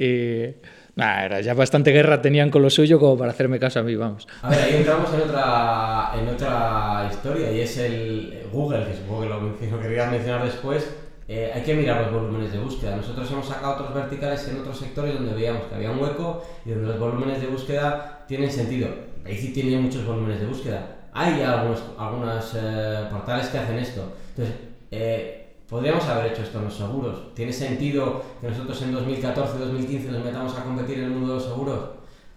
[0.00, 0.73] Y.
[0.96, 3.96] Nah, era ya bastante guerra tenían con lo suyo como para hacerme caso a mí,
[3.96, 4.28] vamos.
[4.42, 9.22] A ver, ahí entramos en otra, en otra historia y es el Google, que supongo
[9.22, 10.88] que lo, lo mencionar después.
[11.26, 12.96] Eh, hay que mirar los volúmenes de búsqueda.
[12.96, 16.70] Nosotros hemos sacado otros verticales en otros sectores donde veíamos que había un hueco y
[16.70, 18.88] donde los volúmenes de búsqueda tienen sentido.
[19.24, 20.86] Bici tiene muchos volúmenes de búsqueda.
[21.14, 24.12] Hay algunos algunos, eh, portales que hacen esto.
[24.30, 24.54] Entonces,
[24.90, 25.43] eh,
[25.74, 27.34] podríamos haber hecho esto en los seguros.
[27.34, 31.42] ¿Tiene sentido que nosotros en 2014-2015 nos metamos a competir en el mundo de los
[31.44, 31.80] seguros?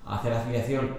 [0.08, 0.90] A hacer afiliación.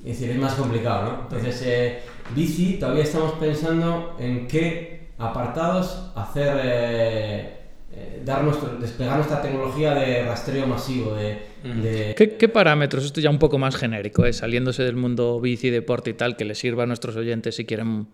[0.00, 1.22] Es decir, es más complicado, ¿no?
[1.22, 2.00] Entonces, eh,
[2.34, 7.56] bici, todavía estamos pensando en qué apartados hacer, eh,
[7.92, 11.38] eh, dar nuestro, desplegar nuestra tecnología de rastreo masivo, de...
[11.62, 13.04] de- ¿Qué, qué parámetros?
[13.04, 14.32] Esto ya un poco más genérico, ¿eh?
[14.32, 18.08] saliéndose del mundo bici, deporte y tal, que les sirva a nuestros oyentes si quieren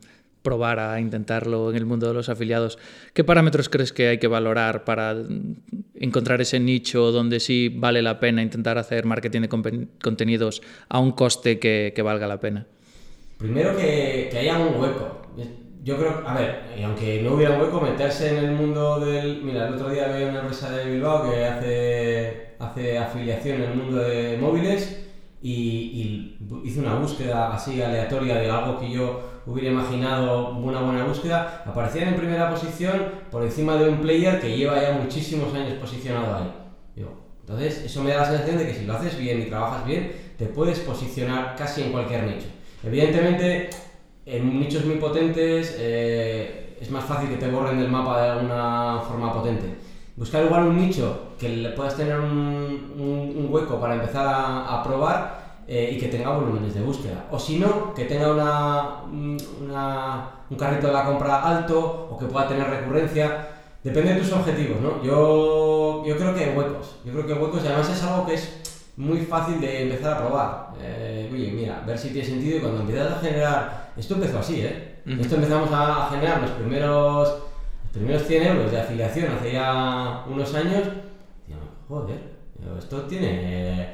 [0.44, 2.78] probar a intentarlo en el mundo de los afiliados.
[3.14, 5.16] ¿Qué parámetros crees que hay que valorar para
[5.94, 9.48] encontrar ese nicho donde sí vale la pena intentar hacer marketing de
[10.02, 12.66] contenidos a un coste que, valga la pena?
[13.38, 15.22] Primero que, que haya un hueco.
[15.83, 19.42] Yo creo, a ver, y aunque no hubiera un hueco, meterse en el mundo del...
[19.42, 23.76] Mira, el otro día veía una empresa de Bilbao que hace, hace afiliación en el
[23.76, 25.07] mundo de móviles
[25.42, 31.04] y, y hice una búsqueda así aleatoria de algo que yo hubiera imaginado una buena
[31.04, 31.62] búsqueda.
[31.66, 36.37] Aparecían en primera posición por encima de un player que lleva ya muchísimos años posicionado
[36.37, 36.52] ahí.
[37.40, 40.12] Entonces, eso me da la sensación de que si lo haces bien y trabajas bien,
[40.38, 42.46] te puedes posicionar casi en cualquier nicho.
[42.83, 43.68] Evidentemente,
[44.24, 49.00] en nichos muy potentes eh, es más fácil que te borren del mapa de alguna
[49.07, 49.74] forma potente.
[50.16, 54.80] Buscar igual un nicho que le puedas tener un, un- un hueco para empezar a,
[54.80, 57.27] a probar eh, y que tenga volúmenes de búsqueda.
[57.31, 62.18] O si no, que tenga una, un- una- un carrito de la compra alto o
[62.18, 63.48] que pueda tener recurrencia.
[63.83, 65.03] Depende de tus objetivos, ¿no?
[65.03, 66.96] Yo, yo creo que hay huecos.
[67.05, 68.61] Yo creo que huecos y además es algo que es
[68.96, 70.68] muy fácil de empezar a probar.
[70.81, 73.92] Eh, oye, mira, ver si tiene sentido y cuando empiezas a generar...
[73.96, 74.94] Esto empezó así, ¿eh?
[75.20, 80.55] Esto empezamos a generar los primeros, los primeros 100 euros de afiliación hace ya unos
[80.55, 80.83] años.
[81.46, 81.53] Y
[81.88, 82.18] joder,
[82.79, 83.88] esto tiene,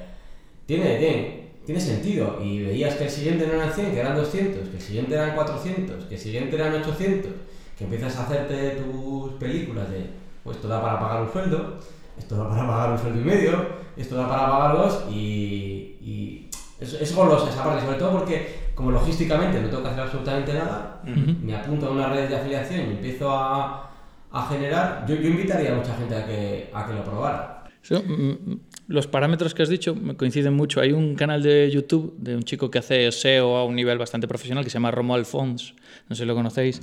[0.67, 2.39] tiene, tiene, tiene sentido.
[2.43, 5.35] Y veías que el siguiente no eran 100, que eran 200, que el siguiente eran
[5.35, 7.33] 400, que el siguiente eran 800,
[7.77, 10.07] que empiezas a hacerte tus películas de,
[10.43, 11.79] pues esto da para pagar un sueldo,
[12.19, 16.49] esto da para pagar un sueldo y medio, esto da para pagar dos y, y
[16.79, 20.55] es, es golosa esa parte, sobre todo porque como logísticamente no tengo que hacer absolutamente
[20.55, 23.91] nada, me apunto a una red de afiliación y empiezo a,
[24.33, 27.65] a generar, yo, yo invitaría a mucha gente a que, a que lo probara.
[27.83, 28.61] So, mm,
[28.91, 30.81] los parámetros que has dicho me coinciden mucho.
[30.81, 34.27] Hay un canal de YouTube de un chico que hace SEO a un nivel bastante
[34.27, 35.75] profesional que se llama Romo Alfons,
[36.09, 36.83] no sé si lo conocéis,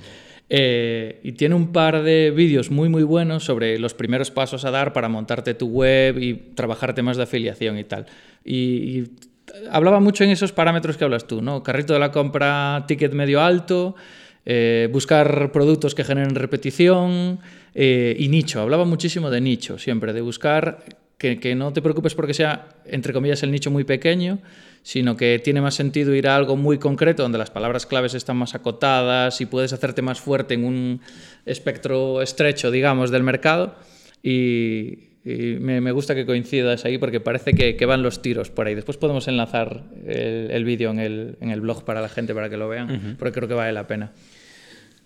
[0.50, 4.72] eh, y tiene un par de vídeos muy muy buenos sobre los primeros pasos a
[4.72, 8.06] dar para montarte tu web y trabajar temas de afiliación y tal.
[8.46, 9.04] Y,
[9.70, 11.62] hablaba mucho en esos parámetros que hablas tú, ¿no?
[11.62, 13.96] Carrito de la compra, ticket medio alto,
[14.50, 17.40] Eh, buscar productos que generen repetición
[17.76, 18.62] eh, y nicho.
[18.62, 20.86] Hablaba muchísimo de nicho siempre, de buscar
[21.18, 24.40] que, que, no te preocupes porque sea, entre comillas, el nicho muy pequeño,
[24.84, 28.38] sino que tiene más sentido ir a algo muy concreto donde las palabras claves están
[28.38, 31.02] más acotadas y puedes hacerte más fuerte en un
[31.46, 33.76] espectro estrecho, digamos, del mercado.
[34.24, 38.50] Y, y me, me, gusta que coincidas ahí porque parece que, que, van los tiros
[38.50, 38.76] por ahí.
[38.76, 42.50] Después podemos enlazar el, el vídeo en el, en el, blog para la gente para
[42.50, 43.18] que lo vean, uh -huh.
[43.18, 44.14] porque creo que vale la pena.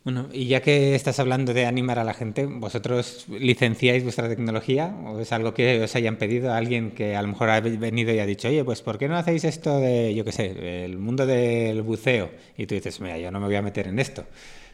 [0.03, 4.95] Bueno, y ya que estás hablando de animar a la gente, ¿vosotros licenciáis vuestra tecnología
[5.05, 8.11] o es algo que os hayan pedido a alguien que a lo mejor ha venido
[8.11, 10.97] y ha dicho, oye, pues ¿por qué no hacéis esto de, yo qué sé, el
[10.97, 12.31] mundo del buceo?
[12.57, 14.25] Y tú dices, mira, yo no me voy a meter en esto.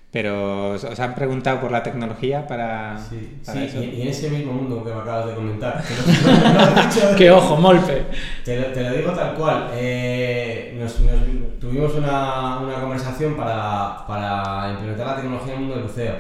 [0.10, 3.84] Pero os han preguntado por la tecnología para, sí, para sí, eso.
[3.84, 5.84] Y, en ese mismo mundo que me acabas de comentar.
[7.18, 8.06] ¡Qué ojo, Molpe!
[8.46, 9.70] Te lo, te lo digo tal cual.
[9.74, 15.76] Eh, nos, nos, tuvimos una, una conversación para, para, implementar la tecnología en el mundo
[15.76, 16.16] del buceo.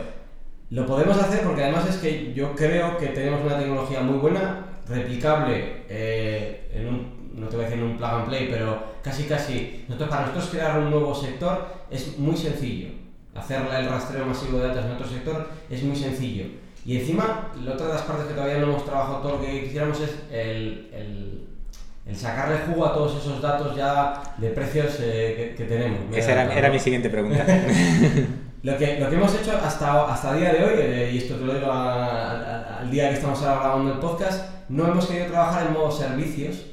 [0.69, 4.65] Lo podemos hacer porque además es que yo creo que tenemos una tecnología muy buena,
[4.85, 8.83] replicable eh, en un, no te voy a decir en un plug and play, pero
[9.01, 12.96] casi casi, nosotros, para nosotros crear un nuevo sector es muy sencillo
[13.37, 16.45] hacer el rastreo masivo de datos en otro sector es muy sencillo.
[16.85, 19.65] Y encima, la otra de las partes que todavía no hemos trabajado todo lo que
[19.65, 21.47] quisiéramos es el, el,
[22.05, 25.99] el sacarle jugo a todos esos datos ya de precios eh, que, que, tenemos.
[26.15, 27.45] Esa era, era, mi siguiente pregunta.
[28.63, 31.35] lo, que, lo que hemos hecho hasta, hasta el día de hoy, eh, y esto
[31.35, 35.67] te lo digo al día que estamos ahora grabando el podcast, no hemos querido trabajar
[35.67, 36.67] en modo servicios.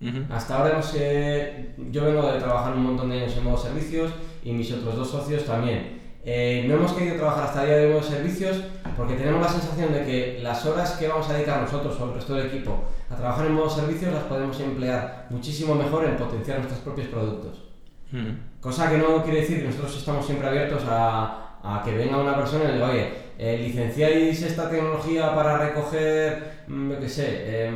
[0.00, 0.26] Uh -huh.
[0.30, 4.12] Hasta ahora hemos, eh, yo vengo de trabajar un montón de años en modo servicios
[4.44, 5.95] y mis otros dos socios también.
[6.28, 8.60] Eh, no hemos querido trabajar hasta el día de hoy servicios
[8.96, 12.14] porque tenemos la sensación de que las horas que vamos a dedicar nosotros o el
[12.14, 16.58] resto del equipo a trabajar en modo servicios las podemos emplear muchísimo mejor en potenciar
[16.58, 17.62] nuestros propios productos.
[18.10, 18.60] Mm.
[18.60, 22.34] Cosa que no quiere decir que nosotros estamos siempre abiertos a, a que venga una
[22.34, 27.26] persona y le diga, oye, eh, licenciáis esta tecnología para recoger, mmm, yo qué sé,
[27.28, 27.72] eh,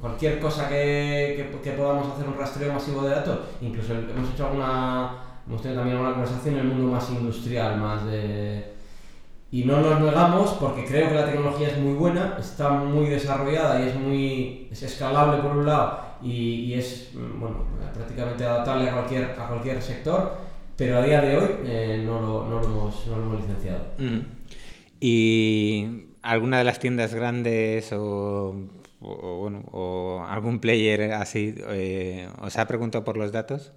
[0.00, 3.38] cualquier cosa que, que, que podamos hacer un rastreo masivo de datos.
[3.60, 8.04] Incluso hemos hecho alguna hemos tenido también una conversación en el mundo más industrial, más
[8.06, 8.74] de...
[9.50, 13.84] Y no nos negamos porque creo que la tecnología es muy buena, está muy desarrollada
[13.84, 18.92] y es muy es escalable por un lado y, y es bueno, prácticamente adaptable a
[18.94, 20.34] cualquier, a cualquier sector,
[20.76, 23.84] pero a día de hoy eh, no, lo, no, lo hemos, no, lo hemos, licenciado.
[23.98, 24.20] Mm.
[24.98, 28.56] ¿Y alguna de las tiendas grandes o,
[29.00, 33.72] o, o algún player así eh, os ha preguntado por los datos?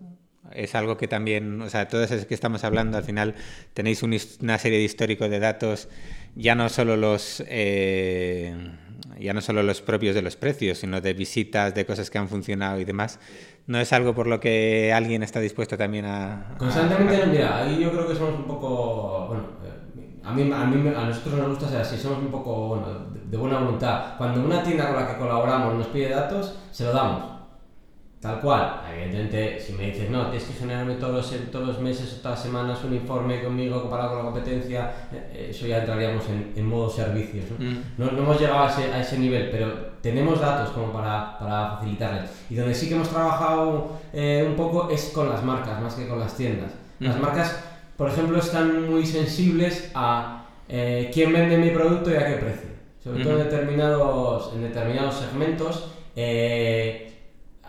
[0.53, 3.35] Es algo que también, o sea, todos esos que estamos hablando, al final
[3.73, 5.89] tenéis un, una serie de históricos de datos,
[6.35, 8.55] ya no solo los eh,
[9.19, 12.29] ya no solo los propios de los precios, sino de visitas, de cosas que han
[12.29, 13.19] funcionado y demás.
[13.65, 16.55] ¿No es algo por lo que alguien está dispuesto también a...?
[16.57, 17.25] Constantemente, a...
[17.25, 19.43] mira, ahí yo creo que somos un poco, bueno,
[20.23, 23.37] a mí, a mí, a nosotros nos gusta ser así, somos un poco, bueno, de
[23.37, 24.17] buena voluntad.
[24.17, 27.36] Cuando una tienda con la que colaboramos nos pide datos, se lo damos
[28.27, 32.11] Tal cual, evidentemente, si me dices, no, tienes que generarme todos los, todos los meses
[32.11, 36.27] o todas las semanas un informe conmigo comparado con la competencia, eh, eso ya entraríamos
[36.27, 37.45] en, en modo servicios.
[37.51, 37.65] ¿no?
[37.65, 37.83] Mm.
[37.97, 38.11] ¿no?
[38.11, 42.29] No, hemos llegado a ese, a ese nivel, pero tenemos datos como para, para facilitarles.
[42.49, 46.05] Y donde sí que hemos trabajado eh, un poco es con las marcas, más que
[46.05, 46.71] con las tiendas.
[46.99, 47.21] Las mm.
[47.21, 47.63] marcas,
[47.95, 52.69] por ejemplo, están muy sensibles a eh, quién vende mi producto y a qué precio.
[53.01, 53.23] Sobre mm.
[53.23, 55.93] todo en determinados, en determinados segmentos.
[56.13, 57.06] Eh,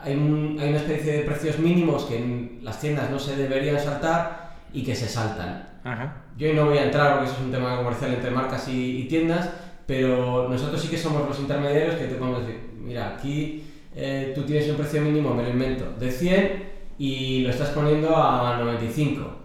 [0.02, 3.78] hay, un, hay, una especie de precios mínimos que en las tiendas no se deberían
[3.78, 5.68] saltar y que se saltan.
[5.84, 6.24] Ajá.
[6.36, 9.08] Yo no voy a entrar porque eso es un tema comercial entre marcas y, y,
[9.08, 9.50] tiendas,
[9.86, 14.42] pero nosotros sí que somos los intermediarios que te podemos decir, mira, aquí eh, tú
[14.42, 19.38] tienes un precio mínimo, me lo invento, de 100 y lo estás poniendo a 95.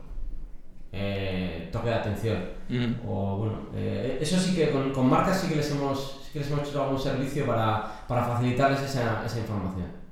[0.95, 2.37] Eh, toque de atención.
[2.69, 3.07] Mm.
[3.07, 6.39] O bueno, eh, eso sí que con, con, marcas sí que les hemos, sí que
[6.39, 10.02] les hemos hecho algún servicio para, para facilitarles esa, esa información.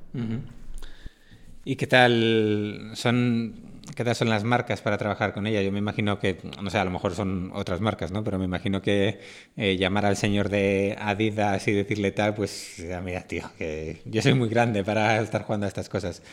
[1.63, 5.61] ¿Y qué tal son qué tal son las marcas para trabajar con ella?
[5.61, 8.23] Yo me imagino que, no sé, a lo mejor son otras marcas, ¿no?
[8.23, 9.19] Pero me imagino que
[9.57, 14.33] eh, llamar al señor de Adidas y decirle tal, pues, mira, tío, que yo soy
[14.33, 16.23] muy grande para estar jugando a estas cosas.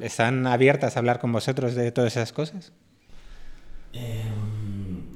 [0.00, 2.72] ¿Están abiertas a hablar con vosotros de todas esas cosas?
[3.92, 4.22] Eh,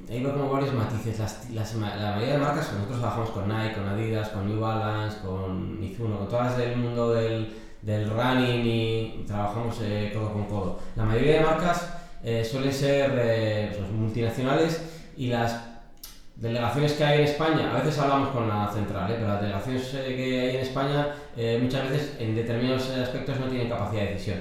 [0.09, 1.19] hay como varios matices.
[1.53, 6.19] La mayoría de marcas, nosotros trabajamos con Nike, con Adidas, con New Balance, con Mizuno,
[6.19, 10.79] con todas del mundo del del running y trabajamos eh, codo con codo.
[10.95, 14.81] La mayoría de marcas eh, suelen ser eh, pues, multinacionales
[15.17, 15.59] y las
[16.35, 19.15] delegaciones que hay en España, a veces hablamos con la central, ¿eh?
[19.17, 21.07] pero las delegaciones que hay en España
[21.61, 24.39] muchas veces en determinados aspectos no tienen capacidad de decisión.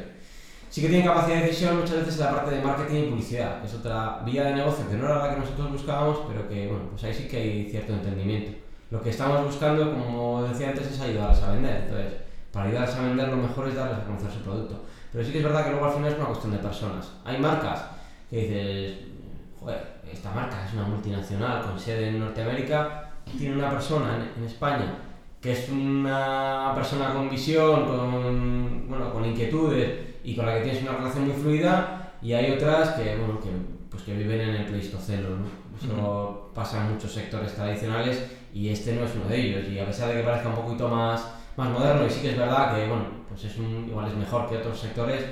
[0.70, 3.60] sí que tienen capacidad de decisión muchas veces en la parte de marketing y publicidad,
[3.60, 6.66] que es otra vía de negocio que no era la que nosotros buscábamos, pero que,
[6.68, 8.58] bueno, pues ahí sí que hay cierto entendimiento.
[8.90, 11.82] Lo que estamos buscando, como decía antes, es ayudarles a vender.
[11.82, 12.12] Entonces,
[12.52, 14.84] para ayudarles a vender, lo mejor es darles a conocer su producto.
[15.12, 17.12] Pero sí que es verdad que luego al final es una cuestión de personas.
[17.24, 17.84] Hay marcas
[18.28, 18.98] que dices,
[19.58, 24.48] joder, esta marca es una multinacional con sede en Norteamérica, tiene una persona en, en
[24.48, 24.94] España
[25.40, 30.82] que es una persona con visión, con, bueno, con inquietudes y con la que tienes
[30.82, 33.48] una relación muy fluida y hay otras que, bueno, que,
[33.90, 35.60] pues que viven en el pleistoceno, ¿no?
[35.82, 39.86] Eso pasa en muchos sectores tradicionales y este no es uno de ellos y a
[39.86, 42.86] pesar de que parezca un poquito más, más moderno y sí que es verdad que,
[42.86, 45.24] bueno, pues es un, igual es mejor que otros sectores,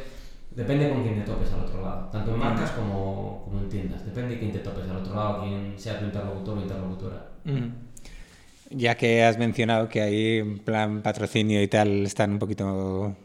[0.51, 4.05] depende con quién te topes al otro lado, tanto en marcas como, como en tiendas,
[4.05, 7.27] depende de quién te topes al otro lado, quién sea tu interlocutor o interlocutora.
[8.71, 13.17] Ya que has mencionado que ahí en plan patrocinio y tal están un poquito, o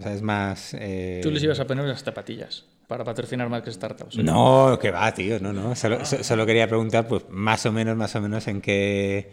[0.00, 0.74] sea, es más...
[0.74, 1.20] Eh...
[1.22, 4.16] Tú les ibas a poner las zapatillas para patrocinar más que startups.
[4.16, 5.76] No, que va, tío, no, no.
[5.76, 9.30] Solo, solo, quería preguntar, pues más o menos, más o menos en qué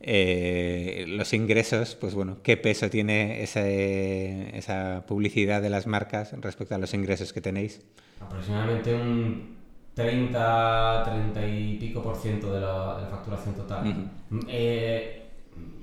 [0.00, 6.74] eh, los ingresos, pues bueno, qué peso tiene esa, esa publicidad de las marcas respecto
[6.74, 7.80] a los ingresos que tenéis.
[8.20, 9.56] Aproximadamente un
[9.94, 13.86] 30, 30 y pico por ciento de la, de la facturación total.
[14.30, 14.44] Uh -huh.
[14.48, 15.24] eh,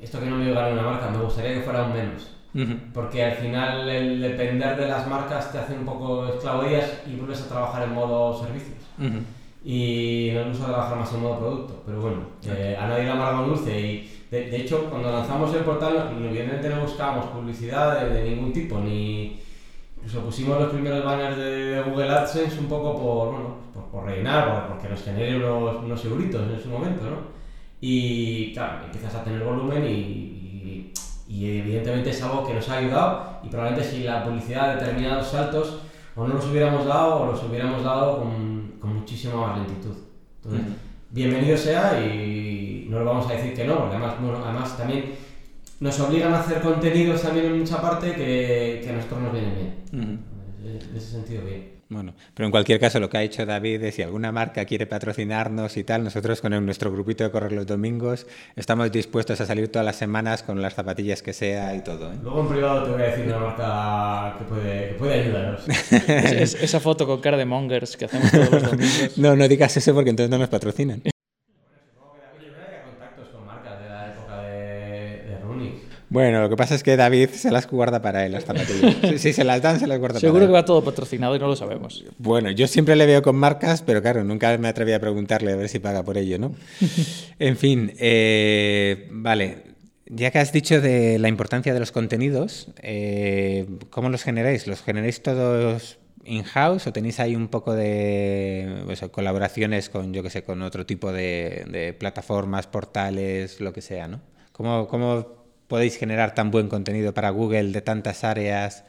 [0.02, 2.32] esto que no me llegara una marca, me gustaría que fuera un menos.
[2.54, 2.80] Uh -huh.
[2.94, 7.42] Porque al final el depender de las marcas te hace un poco esclavodías y vuelves
[7.42, 8.78] a trabajar en modo servicios.
[8.98, 9.22] Uh -huh.
[9.66, 11.84] Y no nos gusta trabajar más en modo producto.
[11.88, 13.82] Pero bueno, eh, a nadie le amarga dulce.
[13.82, 18.54] Y de, de, hecho, cuando lanzamos el portal, evidentemente no buscábamos publicidad de, de ningún
[18.54, 19.42] tipo, ni
[20.06, 24.68] incluso pusimos los primeros banners de Google AdSense un poco por, bueno, por, por rellenar,
[24.68, 27.18] por, porque nos genere unos, unos euritos en su momento, ¿no?
[27.82, 30.94] Y claro, empiezas a tener volumen y, y,
[31.28, 35.28] y, evidentemente es algo que nos ha ayudado y probablemente si la publicidad de determinados
[35.28, 35.80] saltos
[36.16, 38.55] o no los hubiéramos dado o los hubiéramos dado con,
[38.86, 39.96] con muchísima más lentitud.
[40.44, 40.74] Entonces,
[41.10, 45.06] bienvenido sea y no le vamos a decir que no, porque además, bueno, además también
[45.80, 49.56] nos obligan a hacer contenidos también en mucha parte que, que a nosotros nos vienen
[49.56, 50.20] bien.
[50.64, 51.75] En ese sentido, bien.
[51.88, 54.88] Bueno, pero en cualquier caso lo que ha hecho David es si alguna marca quiere
[54.88, 59.46] patrocinarnos y tal, nosotros con el, nuestro grupito de correr los domingos estamos dispuestos a
[59.46, 62.12] salir todas las semanas con las zapatillas que sea y todo.
[62.12, 62.16] ¿eh?
[62.24, 65.68] Luego en privado te voy a decir una marca que puede, que puede ayudarnos.
[66.08, 69.12] es, esa foto con cara de mongers que hacemos todos los domingos.
[69.18, 71.04] no, no digas eso porque entonces no nos patrocinan.
[76.16, 78.96] Bueno, lo que pasa es que David se las guarda para él, las zapatillas.
[79.10, 80.50] Si, si se las dan, se las guarda Seguro para él.
[80.50, 82.06] que va todo patrocinado y no lo sabemos.
[82.18, 85.58] Bueno, yo siempre le veo con marcas, pero claro, nunca me atreví a preguntarle a
[85.58, 86.56] ver si paga por ello, ¿no?
[87.40, 89.76] en fin, eh, vale.
[90.06, 94.68] Ya que has dicho de la importancia de los contenidos, eh, ¿cómo los generáis?
[94.68, 100.30] ¿Los generáis todos in-house o tenéis ahí un poco de pues, colaboraciones con, yo que
[100.30, 104.22] sé, con otro tipo de, de plataformas, portales, lo que sea, ¿no?
[104.54, 105.35] ¿Cómo, cómo
[105.68, 108.84] podéis generar tan buen contenido para Google de tantas áreas,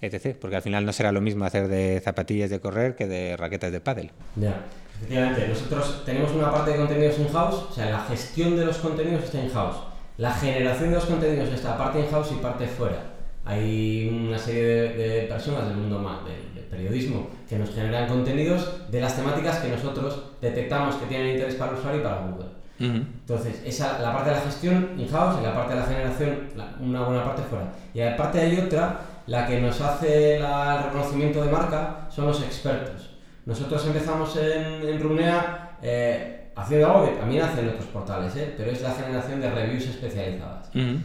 [0.00, 0.36] etc.
[0.40, 3.72] Porque al final no será lo mismo hacer de zapatillas de correr que de raquetas
[3.72, 4.10] de pádel.
[4.36, 4.64] Ya,
[4.96, 5.48] efectivamente.
[5.48, 9.40] Nosotros tenemos una parte de contenidos in-house, o sea, la gestión de los contenidos está
[9.40, 9.76] in-house.
[10.18, 13.12] La generación de los contenidos está parte in-house y parte fuera.
[13.44, 18.08] Hay una serie de, de personas del mundo más, del, del, periodismo que nos generan
[18.08, 22.20] contenidos de las temáticas que nosotros detectamos que tienen interés para el usuario y para
[22.20, 22.46] Google.
[22.82, 23.06] Uh -huh.
[23.20, 26.74] Entonces, esa, la parte de la gestión in-house y la parte de la generación, la,
[26.80, 27.66] una buena parte fuera.
[27.94, 32.42] Y aparte hay otra, la que nos hace la, el reconocimiento de marca, son los
[32.42, 33.10] expertos.
[33.46, 38.54] Nosotros empezamos en, en Runea eh, haciendo algo que también hacen otros portales, ¿eh?
[38.56, 40.68] pero es la generación de reviews especializadas.
[40.74, 41.00] Uh -huh.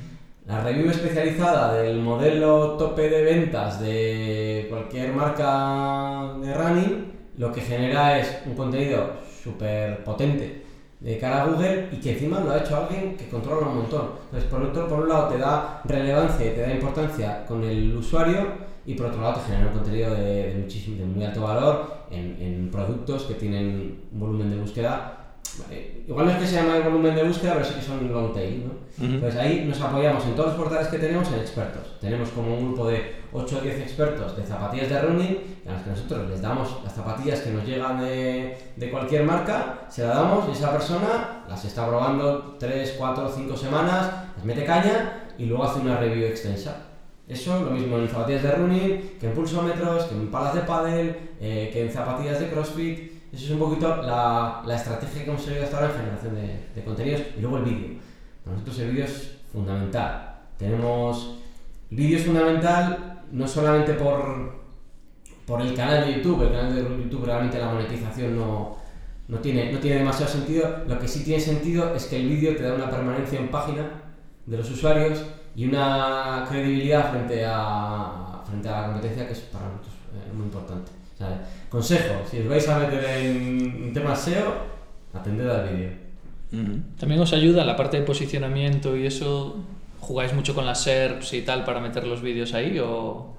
[0.48, 7.62] La review especializada del modelo tope de ventas de cualquier marca de running, lo que
[7.62, 9.12] genera es un contenido
[9.44, 10.67] súper potente
[11.00, 14.10] de cara a Google y que encima lo ha hecho alguien que controla un montón.
[14.26, 17.96] Entonces, por, otro, por un lado te da relevancia y te da importancia con el
[17.96, 21.42] usuario y por otro lado te genera un contenido de, de muchísimo, de muy alto
[21.42, 25.17] valor en, en, productos que tienen un volumen de búsqueda.
[25.72, 28.12] Eh, igual no es que se llama el volumen de búsqueda, pero sí que son
[28.12, 28.66] long tail.
[28.66, 28.72] ¿no?
[28.72, 29.16] Uh -huh.
[29.16, 32.00] Entonces ahí nos apoyamos en todos los portales que tenemos en expertos.
[32.00, 35.38] Tenemos como un grupo de 8 o 10 expertos de zapatillas de running
[35.68, 39.86] a los que nosotros les damos las zapatillas que nos llegan de, de cualquier marca,
[39.90, 44.64] se las damos y esa persona las está probando 3, 4, 5 semanas, les mete
[44.66, 46.84] caña y luego hace una review extensa.
[47.28, 51.16] Eso, lo mismo en zapatillas de running, que en pulsómetros, que en palas de paddle,
[51.42, 53.17] eh, que en zapatillas de crossfit.
[53.32, 56.68] Eso es un poquito la, la estrategia que hemos seguido hasta ahora en generación de,
[56.76, 57.22] de contenidos.
[57.38, 58.00] Y luego el vídeo.
[58.44, 60.40] Para nosotros el vídeo es fundamental.
[60.58, 61.40] Tenemos...
[61.92, 64.56] El vídeo es fundamental no solamente por,
[65.46, 66.44] por el canal de YouTube.
[66.44, 68.78] El canal de YouTube realmente la monetización no,
[69.28, 70.84] no, tiene, no tiene demasiado sentido.
[70.88, 73.90] Lo que sí tiene sentido es que el vídeo te da una permanencia en página
[74.46, 75.26] de los usuarios
[75.56, 80.46] y una credibilidad frente a, frente a la competencia que es para nosotros eh, muy
[80.46, 80.92] importante.
[81.70, 84.54] Consejo, si os vais a meter en temas SEO,
[85.14, 86.08] atended al vídeo.
[87.00, 89.58] También os ayuda la parte de posicionamiento y eso.
[90.00, 93.36] ¿Jugáis mucho con las SERPs y tal para meter los vídeos ahí o...?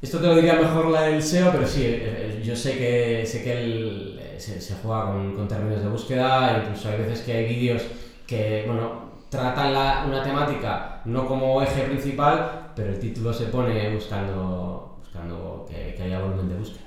[0.00, 3.26] Esto te lo diría mejor la del SEO, pero sí, eh, eh, yo sé que,
[3.26, 7.46] sé que se, se, juega con, con, términos de búsqueda, incluso hay veces que hay
[7.46, 7.82] vídeos
[8.26, 13.94] que, bueno, tratan la, una temática no como eje principal, pero el título se pone
[13.94, 16.83] buscando, buscando que, que haya volumen de búsqueda.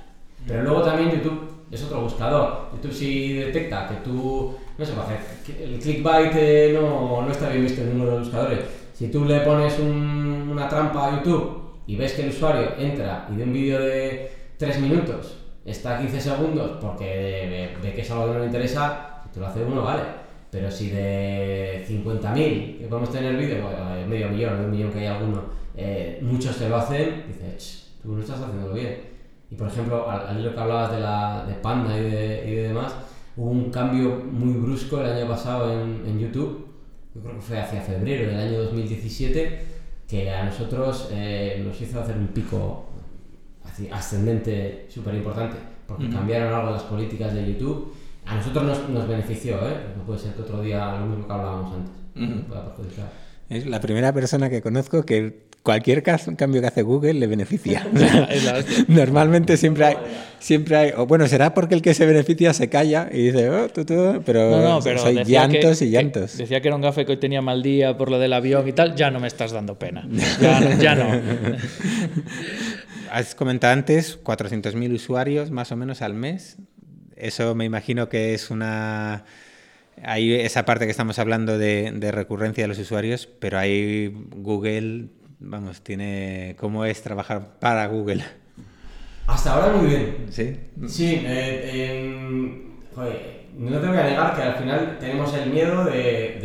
[0.48, 2.70] Pero luego también YouTube es otro buscador.
[2.72, 4.92] YouTube si detecta que tú, no sé,
[5.62, 8.60] el clickbait eh, no, no, está bien visto en uno de los buscadores.
[8.94, 13.28] Si tú le pones un, una trampa a YouTube y ves que el usuario entra
[13.30, 18.10] y de un vídeo de 3 minutos está a 15 segundos porque ve, que es
[18.10, 22.78] algo que no le interesa, si tú lo haces uno, vale pero si de 50.000
[22.78, 23.68] que podemos tener vídeo,
[24.08, 25.42] medio millón, un millón que hay alguno,
[25.76, 29.07] eh, muchos te lo hacen, dices, tú no estás haciéndolo bien.
[29.50, 32.62] Y por ejemplo, al, lo que hablabas de, la, de Panda y de, y de
[32.68, 32.94] demás,
[33.36, 36.66] hubo un cambio muy brusco el año pasado en, en, YouTube,
[37.14, 39.66] yo creo que fue hacia febrero del año 2017,
[40.06, 42.86] que a nosotros eh, nos hizo hacer un pico
[43.92, 47.94] ascendente súper importante, porque cambiaron algo las políticas de YouTube
[48.28, 49.76] a nosotros nos, nos benefició, ¿eh?
[49.96, 52.44] No puede ser que otro día lo mismo que hablábamos antes.
[52.46, 53.10] pueda perjudicar.
[53.48, 57.86] Es la primera persona que conozco que cualquier caso, cambio que hace Google le beneficia.
[58.88, 59.96] Normalmente siempre hay,
[60.38, 63.68] siempre hay, o bueno, será porque el que se beneficia se calla y dice, oh,
[63.68, 66.38] tú, tú, pero, no, no, pero soy llantos y llantos.
[66.38, 68.72] decía que era un gafe que hoy tenía mal día por lo del avión y
[68.72, 70.08] tal, ya no me estás dando pena.
[70.40, 71.10] Ya, ya no.
[73.12, 76.56] Has comentado antes 400.000 usuarios más o menos al mes.
[77.14, 79.26] Eso me imagino que es una...
[80.02, 85.08] Hay esa parte que estamos hablando de, recurrencia de los usuarios, pero ahí Google,
[85.40, 86.56] vamos, tiene...
[86.58, 88.24] ¿Cómo es trabajar para Google?
[89.26, 90.26] Hasta ahora muy bien.
[90.30, 90.56] Sí.
[90.86, 92.64] Sí, eh,
[93.56, 96.38] no te voy a negar que al final tenemos el miedo de,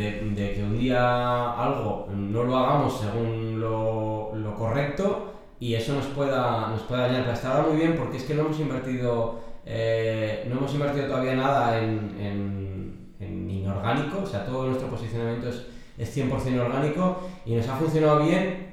[0.56, 6.70] que un día algo no lo hagamos según lo, lo, correcto y eso nos pueda,
[6.70, 7.22] nos pueda dañar.
[7.22, 11.08] Pero hasta ahora muy bien porque es que no hemos invertido eh, no hemos invertido
[11.08, 15.66] todavía nada en, en, inorgánico, o sea, todo nuestro posicionamiento es,
[15.98, 18.73] es 100% orgánico y nos ha funcionado bien.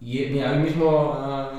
[0.00, 1.50] Y mira, hoy mismo ah,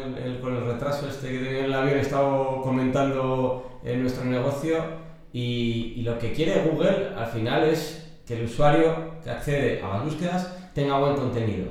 [0.41, 4.83] con el retraso este que tenía en el avión he estado comentando en nuestro negocio
[5.31, 9.89] y, y, lo que quiere Google al final es que el usuario que accede a
[9.89, 11.69] las búsquedas tenga buen contenido.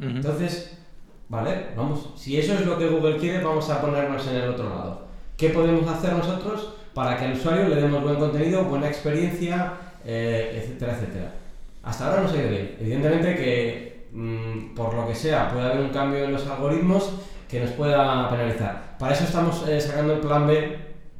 [0.00, 0.78] Entonces,
[1.28, 4.68] vale, vamos, si eso es lo que Google quiere, vamos a ponernos en el otro
[4.68, 5.02] lado.
[5.36, 10.60] ¿Qué podemos hacer nosotros para que al usuario le demos buen contenido, buena experiencia, eh,
[10.60, 11.34] etcétera, etcétera?
[11.82, 12.76] Hasta ahora no se ido bien.
[12.80, 17.12] Evidentemente que mm, por lo que sea puede haber un cambio en los algoritmos
[17.48, 18.96] que nos pueda penalizar.
[18.98, 20.78] Para eso estamos eh, sacando el plan B,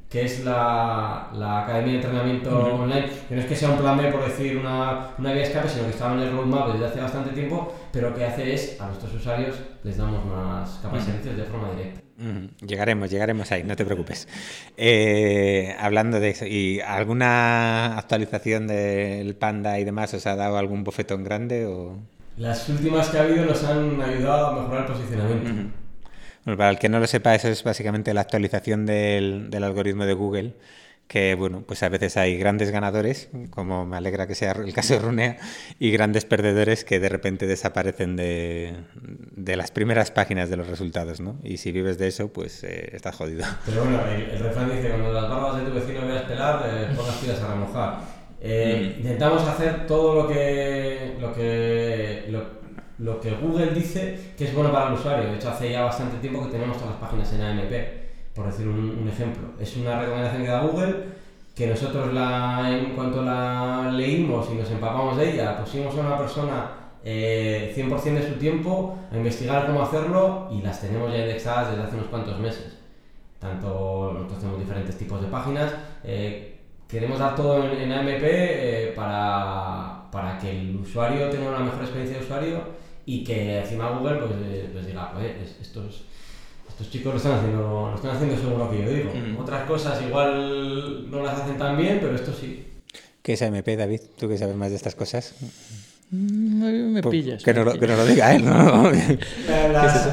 [0.08, 3.96] que es la, la Academia de Entrenamiento Online, que no es que sea un plan
[3.96, 7.00] B por decir una, una vía escape, sino que estaba en el roadmap desde hace
[7.00, 11.36] bastante tiempo, pero que hace es a nuestros usuarios les damos más capas de servicios
[11.36, 12.00] de forma directa.
[12.66, 14.28] Llegaremos, llegaremos ahí, no te preocupes.
[14.76, 20.84] Eh, hablando de eso, ¿y alguna actualización del Panda y demás os ha dado algún
[20.84, 21.64] bofetón grande?
[21.64, 21.96] O?
[22.40, 25.76] Las últimas que ha habido nos han ayudado a mejorar el posicionamiento.
[26.56, 30.14] para el que no lo sepa, eso es básicamente la actualización del, del algoritmo de
[30.14, 30.54] Google
[31.06, 34.94] que bueno, pues a veces hay grandes ganadores, como me alegra que sea el caso
[34.94, 35.38] de Runea,
[35.80, 41.18] y grandes perdedores que de repente desaparecen de, de las primeras páginas de los resultados,
[41.18, 41.36] ¿no?
[41.42, 43.44] Y si vives de eso, pues eh, estás jodido.
[43.66, 47.16] Pero bueno, el, refrán dice, cuando las barbas de tu vecino veas pelar, eh, pongas
[47.16, 48.19] pilas a remojar.
[48.40, 49.00] Eh, mm.
[49.00, 52.42] Intentamos hacer todo lo que, lo que, lo,
[52.98, 55.30] lo que Google dice que es bueno para el usuario.
[55.30, 58.00] De hecho, hace ya bastante tiempo que tenemos todas las páginas en AMP
[58.34, 59.48] por decir un, ejemplo.
[59.58, 61.20] Es una recomendación que da Google
[61.54, 66.16] que nosotros la, en cuanto la leímos y nos empapamos de ella, pusimos a una
[66.16, 66.70] persona
[67.04, 71.82] eh, 100% de su tiempo a investigar cómo hacerlo y las tenemos ya indexadas desde
[71.82, 72.78] hace unos cuantos meses.
[73.38, 75.74] Tanto nosotros tenemos diferentes tipos de páginas.
[76.04, 76.49] Eh,
[76.90, 82.18] queremos dar todo en, AMP eh, para, para, que el usuario tenga una mejor experiencia
[82.18, 82.60] de usuario
[83.06, 85.12] y que encima Google pues, eh, pues diga,
[85.60, 86.10] esto es
[86.80, 89.12] estos chicos lo están haciendo, lo están haciendo según lo que yo digo.
[89.38, 92.66] Otras cosas igual no las hacen tan bien, pero esto sí.
[93.22, 94.00] ¿Qué es AMP, David?
[94.18, 95.34] ¿Tú que sabes más de estas cosas?
[96.12, 97.42] Mm, me pillas.
[97.42, 98.90] Que no, lo, que no lo diga él, ¿no?
[99.72, 100.06] Las,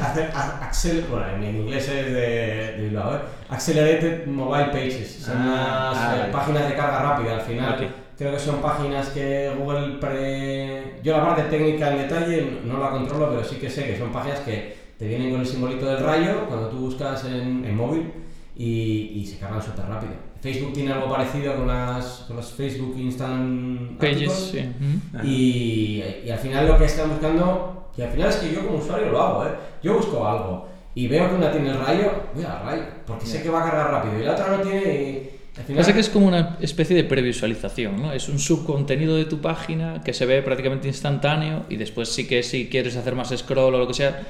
[0.62, 3.20] accel, bueno, en inglés es de, de Bilbao, ¿eh?
[3.50, 5.22] Accelerated Mobile Pages.
[5.24, 6.32] Son Ah, unas ah, eh, vale.
[6.32, 7.94] páginas de carga rápida al final.
[8.16, 11.00] Creo que son páginas que Google pre...
[11.02, 14.12] Yo la parte técnica en detalle no la controlo, pero sí que sé que son
[14.12, 18.12] páginas que te vienen con el simbolito del rayo cuando tú buscas en, en móvil
[18.56, 20.12] y, y se cargan súper rápido.
[20.40, 24.50] Facebook tiene algo parecido con las, con los Facebook Instant Pages, Articles.
[24.52, 24.60] sí.
[24.60, 25.26] Mm.
[25.26, 28.78] Y, y al final lo que están buscando, y al final es que yo como
[28.78, 29.50] usuario lo hago, ¿eh?
[29.82, 33.42] Yo busco algo y veo que una tiene el rayo, voy al rayo, porque sé
[33.42, 35.82] que va a cargar rápido y la otra no tiene y al final...
[35.82, 38.12] Pasa que es como una especie de previsualización, ¿no?
[38.12, 42.42] Es un subcontenido de tu página que se ve prácticamente instantáneo y después sí que
[42.42, 44.22] si quieres hacer más scroll o lo que sea,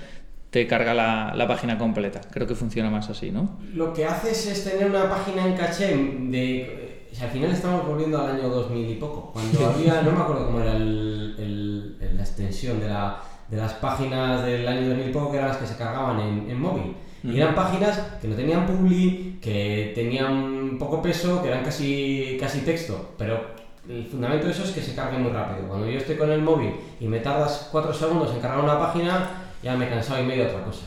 [0.50, 2.20] te carga la, la página completa.
[2.30, 3.58] Creo que funciona más así, ¿no?
[3.74, 7.06] Lo que haces es tener una página en caché de...
[7.12, 10.20] o sea, al final estamos volviendo al año 2000 y poco, cuando había, no me
[10.20, 15.08] acuerdo cómo era el, el- la extensión de, la, de las páginas del año 2000
[15.08, 16.94] y poco, que eran las que se cargaban en, en móvil.
[17.24, 22.60] Y eran páginas que no tenían publi, que tenían poco peso, que eran casi, casi
[22.60, 23.40] texto, pero
[23.88, 25.66] el fundamento de eso es que se cargue muy rápido.
[25.68, 29.30] Cuando yo estoy con el móvil y me tardas 4 segundos en cargar una página,
[29.62, 30.86] ya me he cansado y medio de otra cosa.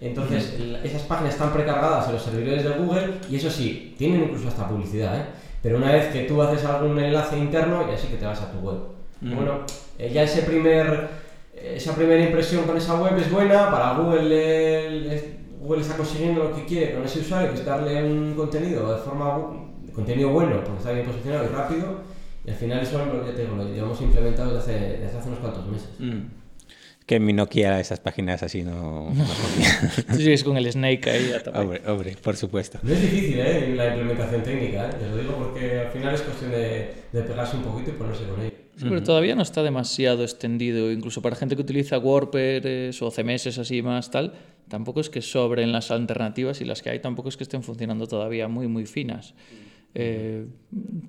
[0.00, 0.54] Entonces,
[0.84, 4.66] esas páginas están precargadas en los servidores de Google y eso sí, tienen incluso hasta
[4.68, 5.24] publicidad, ¿eh?
[5.62, 8.50] Pero una vez que tú haces algún enlace interno, ya sí que te vas a
[8.50, 8.78] tu web.
[9.36, 9.58] Bueno,
[9.98, 11.08] eh, ya ese primer,
[11.54, 15.98] eh, esa primera impresión con esa web es buena, para Google, le- le- Google está
[15.98, 19.38] consiguiendo lo que quiere con ese usuario, que es darle un contenido de forma
[19.94, 22.00] contenido bueno, porque está bien posicionado y rápido,
[22.46, 25.28] y al final eso lo, ya te digo, lo llevamos implementado desde hace, desde hace
[25.28, 25.90] unos cuantos meses.
[27.10, 29.10] Que en mi Nokia esas páginas así no...
[29.12, 29.24] no.
[30.12, 31.58] Tú sigues con el Snake ahí a tope.
[31.58, 32.78] hombre, hombre, por supuesto.
[32.84, 33.74] No es difícil ¿eh?
[33.74, 34.92] la implementación técnica, ¿eh?
[34.96, 38.22] te lo digo porque al final es cuestión de, de pegarse un poquito y ponerse
[38.28, 38.54] con ello.
[38.76, 43.58] Sí, pero todavía no está demasiado extendido, incluso para gente que utiliza WordPress o CMS
[43.58, 44.34] así más tal,
[44.68, 48.06] tampoco es que sobren las alternativas y las que hay tampoco es que estén funcionando
[48.06, 49.34] todavía muy muy finas.
[49.94, 50.46] Eh,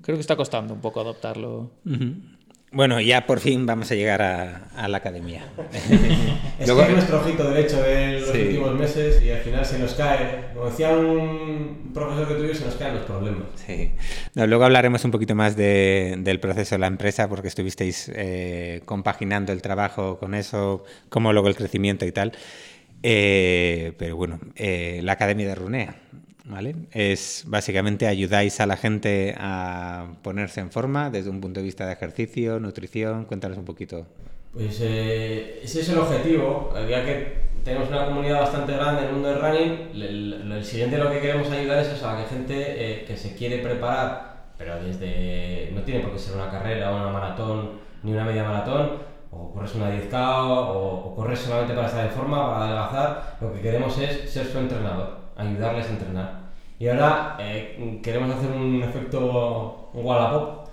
[0.00, 1.70] creo que está costando un poco adoptarlo.
[2.72, 5.42] Bueno, ya por fin vamos a llegar a, a la academia.
[6.58, 8.38] Es Luego- que es nuestro ojito derecho de los Sí.
[8.38, 12.64] últimos meses y al final se nos cae, como decía un profesor que tuve, se
[12.64, 13.42] nos caen los problemas.
[13.66, 13.90] Sí.
[14.34, 18.80] No, luego hablaremos un poquito más de- del proceso de la empresa, porque estuvisteis eh,
[18.84, 22.32] compaginando el trabajo con eso, cómo luego el crecimiento y tal.
[23.02, 25.96] Eh, pero bueno, eh, la Academia de Runea,
[26.44, 26.74] ¿vale?
[26.92, 31.86] Es básicamente ayudáis a la gente a ponerse en forma desde un punto de vista
[31.86, 33.24] de ejercicio, nutrición.
[33.24, 34.06] Cuéntanos un poquito.
[34.52, 39.12] Pues eh, ese es el objetivo, ya que tenemos una comunidad bastante grande en el
[39.14, 42.54] mundo del running, el, el siguiente lo que queremos ayudar es eso, a que gente
[42.56, 47.08] eh, que se quiere preparar, pero desde, no tiene por qué ser una carrera una
[47.08, 48.98] maratón ni una media maratón,
[49.30, 53.54] o corres una 10K o, o corres solamente para estar en forma, para adelgazar, lo
[53.54, 56.42] que queremos es ser su entrenador, ayudarles a entrenar.
[56.78, 60.68] Y ahora eh, queremos hacer un efecto Wallapop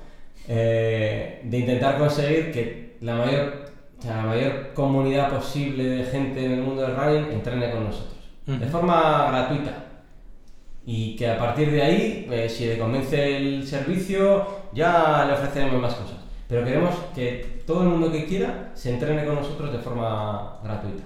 [0.48, 3.66] eh, de intentar conseguir que la mayor,
[4.00, 7.84] o sea, la mayor comunidad posible de gente en el mundo del running entrene con
[7.86, 9.86] nosotros, de forma gratuita.
[10.86, 15.80] Y que a partir de ahí, eh, si le convence el servicio, ya le ofreceremos
[15.80, 16.18] más cosas.
[16.48, 21.04] Pero queremos que todo el mundo que quiera se entrene con nosotros de forma gratuita.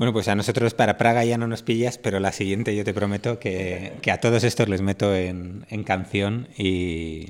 [0.00, 2.94] Bueno, pues a nosotros para Praga ya no nos pillas, pero la siguiente yo te
[2.94, 7.26] prometo que, que a todos estos les meto en, en canción y,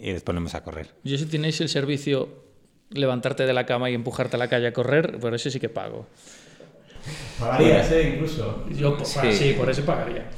[0.00, 0.88] y les ponemos a correr.
[1.04, 2.30] Yo si tenéis el servicio
[2.88, 5.68] levantarte de la cama y empujarte a la calle a correr, por eso sí que
[5.68, 6.06] pago.
[7.38, 8.14] Pagarías, ¿eh?
[8.14, 8.64] Incluso.
[8.70, 9.30] Yo Sí.
[9.34, 10.30] sí, por eso pagaría.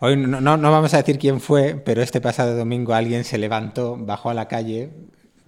[0.00, 3.36] Hoy no, no, no vamos a decir quién fue, pero este pasado domingo alguien se
[3.36, 4.88] levantó, bajó a la calle,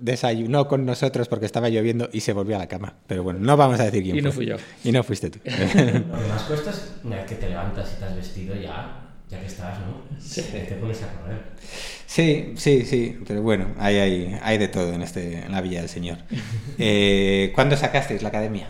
[0.01, 2.94] desayunó con nosotros porque estaba lloviendo y se volvió a la cama.
[3.07, 4.28] Pero bueno, no vamos a decir quién Y fue.
[4.28, 4.57] no fui yo.
[4.84, 5.38] Y no fuiste tú.
[5.44, 9.01] Lo que más cuesta es una vez que te levantas y te has vestido ya,
[9.28, 10.01] ya que estás, ¿no?
[10.34, 11.42] Te, te pones a correr.
[12.07, 15.80] Sí, sí, sí, pero bueno, hay, hay, hay de todo en, este, en la Villa
[15.80, 16.18] del Señor.
[16.82, 18.68] Eh, ¿Cuándo sacasteis la academia?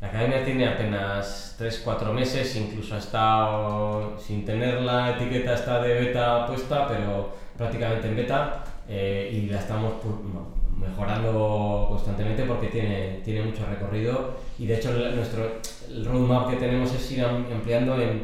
[0.00, 5.94] La academia tiene apenas 3-4 meses, incluso ha estado sin tener la etiqueta está de
[5.94, 10.48] beta puesta, pero prácticamente en beta eh, y la estamos pu- bueno,
[10.78, 15.52] mejorando constantemente porque tiene, tiene mucho recorrido y de hecho el, nuestro,
[15.88, 18.22] el roadmap que tenemos es ir am- ampliando en,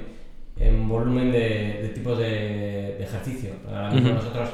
[0.59, 3.51] en volumen de, de tipos de, de ejercicio.
[3.69, 4.19] Ahora mismo Ujú.
[4.19, 4.49] nosotros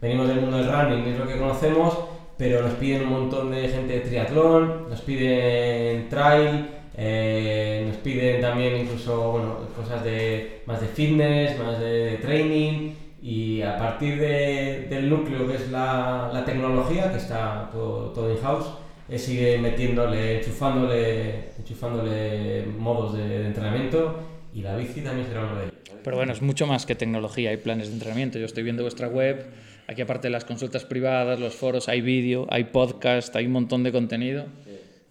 [0.00, 1.98] venimos del mundo del running, es lo que conocemos,
[2.36, 8.40] pero nos piden un montón de gente de triatlón, nos piden trail, eh, nos piden
[8.40, 12.92] también incluso bueno, cosas de, más de fitness, más de training
[13.22, 18.32] y a partir de- del núcleo que es la, la tecnología, que está todo, todo
[18.32, 18.66] in-house,
[19.08, 24.18] él sigue metiéndole, enchufándole, enchufándole modos de, de entrenamiento
[24.54, 25.74] y la bici también será uno de ellos.
[26.02, 28.38] Pero bueno, es mucho más que tecnología, hay planes de entrenamiento.
[28.38, 29.46] Yo estoy viendo vuestra web,
[29.86, 33.84] aquí aparte de las consultas privadas, los foros, hay vídeo, hay podcast, hay un montón
[33.84, 34.46] de contenido.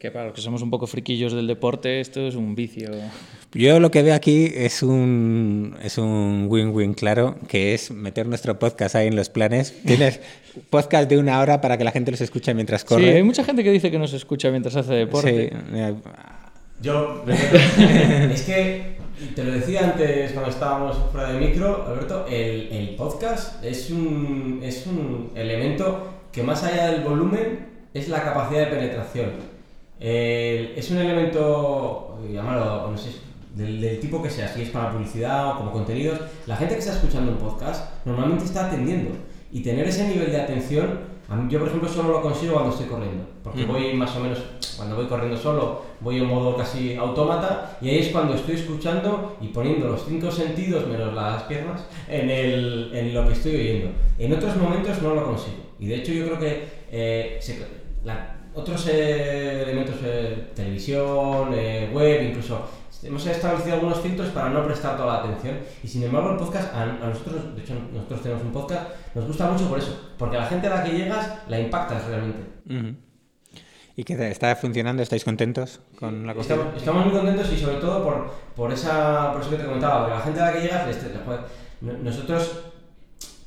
[0.02, 2.90] Que para los que somos un poco friquillos del deporte, esto es un vicio.
[3.54, 8.58] Yo lo que veo aquí es un es un win-win claro, que es meter nuestro
[8.58, 9.80] podcast ahí en los planes.
[9.86, 10.20] Tienes
[10.72, 13.04] podcast de una hora para que la gente los escuche mientras corre.
[13.04, 15.50] Sí, hay mucha gente que dice que nos escucha mientras hace deporte.
[15.52, 15.94] Sí, eh,
[16.82, 18.96] Yo, es que
[19.36, 24.62] te lo decía antes cuando estábamos fuera de micro, Alberto, el, el podcast es un,
[24.64, 29.51] es un elemento que más allá del volumen es la capacidad de penetración.
[30.02, 33.12] El- es un elemento, llamarlo, no sé,
[33.56, 36.20] del, del tipo que sea, si es para publicidad o como contenidos.
[36.48, 39.12] La gente que está escuchando un podcast normalmente está atendiendo
[39.52, 42.72] y tener ese nivel de atención, a mí- yo por ejemplo solo lo consigo cuando
[42.72, 43.74] estoy corriendo, porque Ujú.
[43.74, 44.40] voy más o menos,
[44.76, 49.38] cuando voy corriendo solo, voy en modo casi autómata y ahí es cuando estoy escuchando
[49.42, 53.90] y poniendo los cinco sentidos menos las piernas en, el, en lo que estoy oyendo.
[54.18, 57.66] En otros momentos no lo consigo y de hecho yo creo que eh, se-
[58.04, 62.68] la- otros eh, elementos, eh, televisión, eh, web, incluso
[63.04, 66.74] hemos establecido algunos filtros para no prestar toda la atención y sin embargo el podcast,
[66.76, 70.38] a, a nosotros, de hecho nosotros tenemos un podcast, nos gusta mucho por eso, porque
[70.38, 72.44] a la gente a la que llegas la impactas realmente.
[73.96, 74.30] ¿Y qué?
[74.30, 75.04] ¿Está funcionando?
[75.04, 76.78] ¿Estáis contentos con la Estamos, cogida?
[76.78, 80.16] estamos muy contentos y sobre todo por, por, esa, por eso que te comentaba, porque
[80.16, 80.98] la gente a la que llegas,
[81.82, 82.60] no- nosotros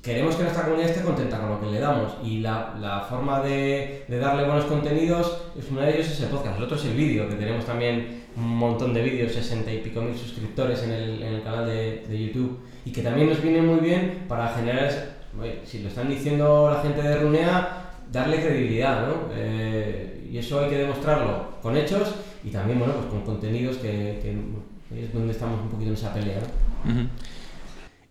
[0.04, 3.40] queremos que nuestra comunidad esté contenta con lo que le damos y la, la forma
[3.40, 6.84] de, de darle buenos contenidos, es uno de ellos es el podcast, el otro es
[6.84, 10.90] el vídeo, que tenemos también un montón de vídeos, 60 y pico mil suscriptores en
[10.90, 14.48] el, en el canal de, de YouTube y que también nos viene muy bien para
[14.48, 14.90] generar,
[15.64, 19.14] si lo están diciendo la gente de Runea, darle credibilidad, ¿no?
[19.34, 24.18] Eh, y eso hay que demostrarlo con hechos y también, bueno, pues con contenidos que,
[24.94, 26.40] es donde estamos un poquito en esa pelea,
[26.84, 27.08] ¿no?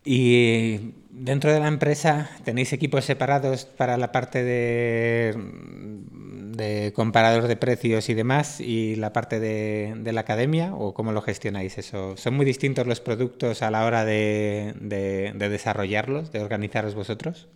[0.06, 5.34] Y dentro de la empresa tenéis equipos separados para la parte de,
[6.56, 11.12] de comparador de precios y demás y la parte de, de la academia o cómo
[11.12, 12.18] lo gestionáis eso.
[12.18, 17.48] ¿Son muy distintos los productos a la hora de, de- de desarrollarlos, de organizaros vosotros?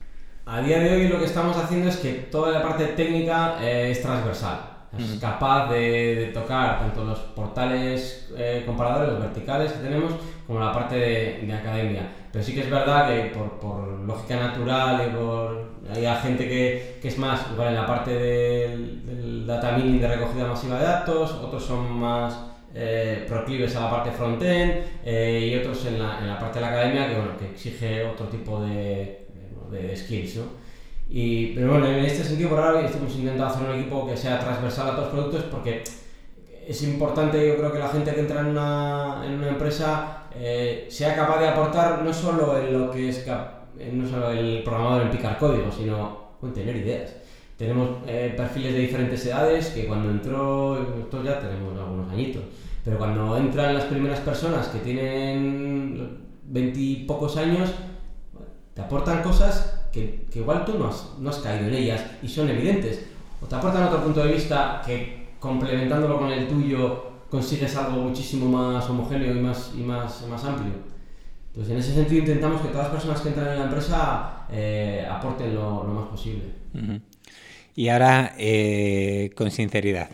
[0.45, 3.91] A día de hoy lo que estamos haciendo es que toda la parte técnica eh,
[3.91, 4.73] es transversal.
[4.97, 10.13] Es capaz de, de tocar tanto los portales eh, comparadores, los verticales que tenemos,
[10.47, 12.07] como la parte de, de academia.
[12.37, 15.65] Pero sí que es verdad que por, por lógica natural y por...
[15.91, 20.45] Hay gente que, que es más igual en la parte del, data mining de recogida
[20.45, 22.39] masiva de datos, otros son más
[22.75, 26.65] eh, proclives a la parte front-end eh, y otros en la, en la parte de
[26.65, 29.25] la academia que, bueno, que exige otro tipo de,
[29.71, 30.35] de, skills.
[30.35, 30.43] ¿no?
[31.09, 34.39] Y, pero bueno, en este sentido por ahora hemos intentado hacer un equipo que sea
[34.39, 35.83] transversal a todos los productos porque
[36.67, 40.87] es importante, yo creo que la gente que entra en una, en una empresa eh,
[40.89, 43.25] sea capaz de aportar no solo en lo que es
[43.79, 47.15] en no solo el programador en picar código, sino en tener ideas.
[47.57, 52.43] Tenemos eh, perfiles de diferentes edades que cuando entró, nosotros ya tenemos algunos añitos,
[52.85, 57.71] pero cuando entran las primeras personas que tienen veintipocos años,
[58.75, 62.27] te aportan cosas que, que igual tú no has, no has caído en ellas y
[62.27, 63.07] son evidentes.
[63.41, 68.47] O te aportan otro punto de vista que complementándolo con el tuyo consigues algo muchísimo
[68.49, 70.73] más homogéneo y más, y más, más amplio.
[71.49, 75.07] Entonces, en ese sentido intentamos que todas las personas que entran en la empresa eh,
[75.09, 76.43] aporten lo, lo más posible.
[77.75, 80.09] Y ahora, eh, con sinceridad,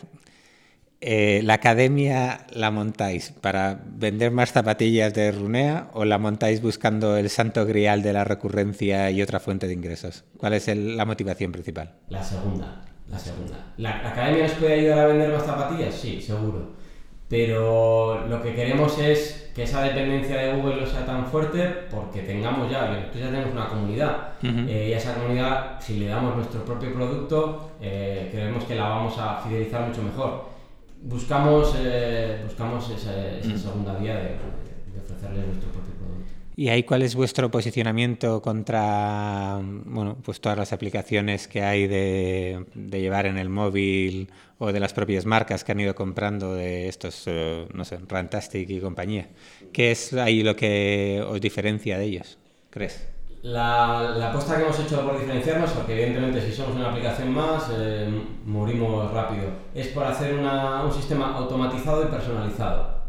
[1.02, 7.18] eh, ¿la academia la montáis para vender más zapatillas de Runea o la montáis buscando
[7.18, 10.24] el santo grial de la recurrencia y otra fuente de ingresos?
[10.38, 11.92] ¿Cuál es el- la motivación principal?
[12.10, 13.56] La segunda, la segunda.
[13.78, 15.94] ¿La, la academia nos puede ayudar a vender más zapatillas?
[15.94, 16.83] Sí, seguro.
[17.30, 22.22] Pero lo que queremos es que esa dependencia de Google no sea tan fuerte porque
[22.22, 24.34] tengamos ya, nosotros ya tenemos una comunidad.
[24.44, 24.68] Ujú.
[24.68, 28.90] Eh, y a esa comunidad, si le damos nuestro propio producto, eh, creemos que la
[28.90, 30.46] vamos a fidelizar mucho mejor.
[31.02, 35.93] Buscamos, eh, buscamos esa, esa segunda vía de, de ofrecerles nuestro propio producto.
[36.56, 42.64] ¿Y ahí cuál es vuestro posicionamiento contra bueno, pues todas las aplicaciones que hay de,
[42.76, 44.30] llevar en el móvil
[44.60, 48.70] o de las propias marcas que han ido comprando de estos, eh, no sé, Rantastic
[48.70, 49.30] y compañía?
[49.72, 52.38] ¿Qué es ahí lo que os diferencia de ellos,
[52.70, 53.10] crees?
[53.42, 57.70] La, la apuesta que hemos hecho por diferenciarnos, porque evidentemente si somos una aplicación más,
[57.76, 58.08] eh,
[58.46, 63.02] morimos rápido, es por hacer una- un sistema automatizado y personalizado.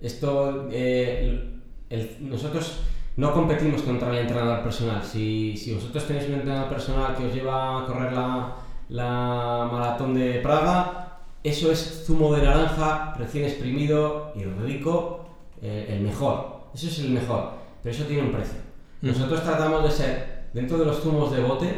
[0.00, 1.59] Esto, eh,
[1.90, 2.80] el- nosotros
[3.16, 5.02] no competimos contra el entrenador personal.
[5.04, 8.56] Si, si vosotros tenéis un entrenador personal que os lleva a correr la,
[8.88, 15.24] la maratón de Praga, eso es zumo de naranja recién exprimido y rico,
[15.62, 16.60] eh, el mejor.
[16.74, 17.50] Eso es el mejor,
[17.82, 18.58] pero eso tiene un precio.
[19.02, 21.74] Nosotros tratamos de ser, dentro de los zumos de bote,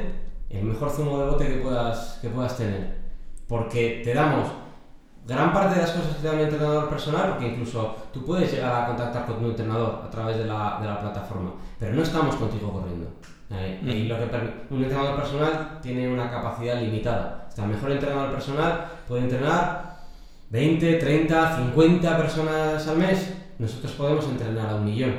[0.50, 2.96] el mejor zumo de bote que puedas, que puedas tener.
[3.48, 4.48] Porque te damos
[5.26, 8.52] gran parte de las cosas que te da un entrenador personal, porque incluso tú puedes
[8.52, 12.02] llegar a contactar con tu entrenador a través de la, de la plataforma, pero no
[12.02, 13.08] estamos contigo corriendo.
[13.54, 14.24] Eh, y lo que
[14.70, 17.48] un entrenador personal tiene una capacidad limitada.
[17.56, 19.92] el mejor entrenador personal puede entrenar
[20.50, 23.34] 20, 30, 50 personas al mes.
[23.58, 25.14] Nosotros podemos entrenar a un millón.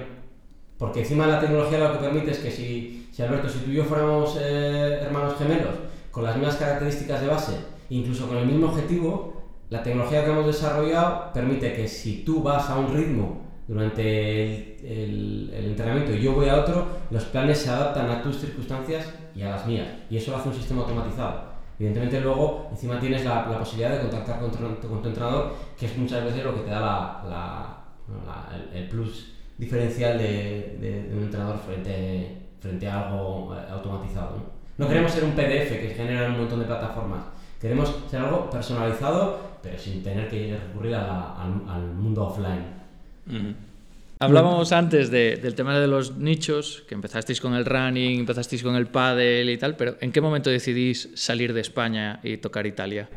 [0.78, 3.76] Porque encima la tecnología lo que permite es que si, si Alberto, si tú y
[3.76, 5.76] yo fuéramos eh, hermanos gemelos,
[6.12, 7.58] con las mismas características de base,
[7.90, 9.33] incluso con el mismo objetivo,
[9.74, 15.52] la tecnología que hemos desarrollado permite que si tú vas a un ritmo durante el,
[15.52, 19.50] entrenamiento y yo voy a otro, los planes se adaptan a tus circunstancias y a
[19.50, 19.88] las mías.
[20.12, 21.46] Y eso lo hace un sistema automatizado.
[21.80, 26.44] Evidentemente luego encima tienes la, posibilidad de contactar con tu, entrenador, que es muchas veces
[26.44, 26.80] lo que te da
[27.28, 27.78] la,
[28.76, 34.38] el, plus diferencial de, un entrenador frente, frente a algo eh, automatizado.
[34.78, 34.88] ¿no?
[34.88, 37.24] queremos ser un PDF que genera un montón de plataformas.
[37.60, 42.84] Queremos ser algo personalizado, pero sin tener que recurrir al mundo offline.
[44.20, 48.88] Hablábamos antes del tema de los nichos, que empezasteis con el running, empezasteis con el
[48.88, 53.10] paddle y tal, pero ¿en qué momento decidís salir de España y tocar Italia?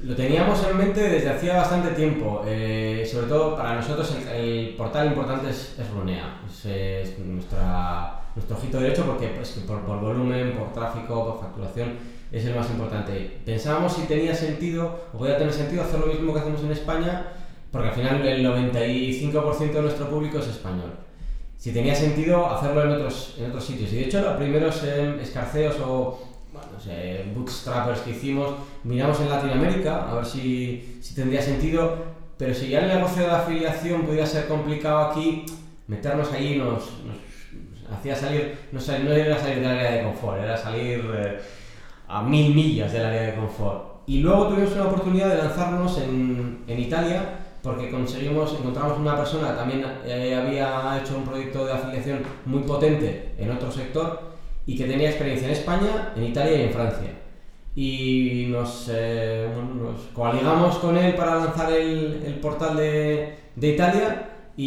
[0.00, 2.44] Lo teníamos en mente desde hacía bastante tiempo.
[2.46, 6.40] Eh, sobre todo para nosotros el, portal importante es, Runea.
[6.46, 12.44] Es, nuestra, nuestro ojito derecho porque pues, por, por, volumen, por tráfico, por facturación es
[12.44, 13.38] el más importante.
[13.44, 17.26] Pensábamos si tenía sentido o podía tener sentido hacer lo mismo que hacemos en España
[17.70, 20.92] porque al final el 95% de nuestro público es español.
[21.58, 23.92] Si tenía sentido hacerlo en otros, en otros sitios.
[23.92, 26.18] Y de hecho, los primeros escarceos o
[26.52, 28.54] bueno, no sé, bootstrappers que hicimos,
[28.84, 31.96] miramos en Latinoamérica a ver si, si tendría sentido,
[32.38, 35.44] pero si ya el negocio de afiliación pudiera ser complicado aquí,
[35.86, 36.92] meternos ahí nos,
[37.92, 41.40] hacía salir, no, no era salir del área de confort, era salir eh,
[42.08, 44.02] a mil millas del área de confort.
[44.06, 49.56] Y luego tuvimos una oportunidad de lanzarnos en, en Italia porque conseguimos, encontramos una persona
[49.56, 54.20] también eh, había hecho un proyecto de afiliación muy potente en otro sector
[54.66, 57.10] y que tenía experiencia en España, en Italia y en Francia.
[57.74, 64.28] Y nos, eh, nos coaligamos con él para lanzar el, el portal de, de Italia
[64.56, 64.64] y,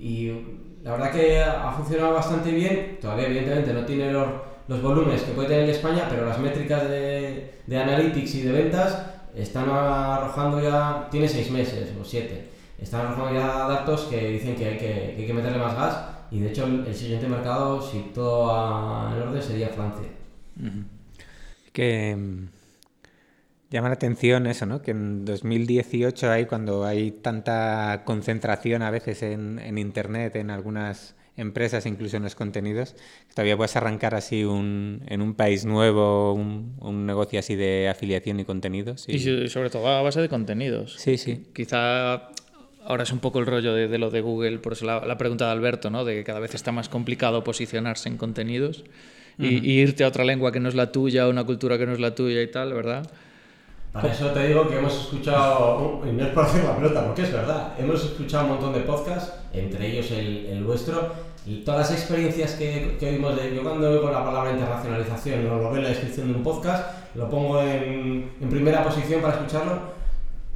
[0.00, 2.98] y, la verdad que ha funcionado bastante bien.
[3.00, 4.28] Todavía evidentemente no tiene los,
[4.68, 8.52] los volúmenes que puede tener en España, pero las métricas de, de analytics y de
[8.52, 12.48] ventas están arrojando ya, tiene seis meses o siete,
[12.78, 15.96] están arrojando ya datos que dicen que hay que, hay que meterle más gas
[16.30, 20.08] y de hecho el, siguiente mercado, si todo va en orden, sería Francia.
[21.72, 22.48] Que mm,
[23.70, 24.82] llama la atención eso, ¿no?
[24.82, 31.14] Que en 2018 hay cuando hay tanta concentración a veces en, en Internet, en algunas
[31.36, 32.94] empresas, incluso en los contenidos,
[33.34, 38.44] todavía puedes arrancar así un, en un país nuevo un, negocio así de afiliación y
[38.44, 39.08] contenidos.
[39.08, 39.48] Y...
[39.48, 40.96] sobre todo a base de contenidos.
[40.98, 41.46] Sí, sí.
[41.54, 42.30] Quizá
[42.84, 45.52] ahora es un poco el rollo de, lo de Google, por eso la, pregunta de
[45.52, 46.04] Alberto, ¿no?
[46.04, 48.84] de que cada vez está más complicado posicionarse en contenidos
[49.38, 51.92] y, y, irte a otra lengua que no es la tuya, una cultura que no
[51.92, 53.06] es la tuya y tal, ¿verdad?
[53.96, 57.22] Para eso te digo que hemos escuchado, y no es por hacer la pelota, porque
[57.22, 60.64] es verdad, hemos escuchado un montón de podcasts, entre ellos el, el
[61.46, 63.54] y todas las experiencias que, que oímos de.
[63.54, 67.14] Yo cuando oigo la palabra internacionalización o lo veo en la descripción de un podcast,
[67.14, 69.96] lo pongo en, en primera posición para escucharlo.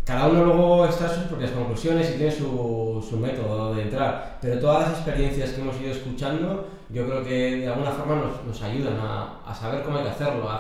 [0.05, 4.59] Cada uno luego extrae sus propias conclusiones y tiene su, su, método de entrar, pero
[4.59, 8.63] todas las experiencias que hemos ido escuchando, yo creo que de alguna forma nos, nos
[8.63, 10.51] ayudan a, a, saber cómo hay que hacerlo.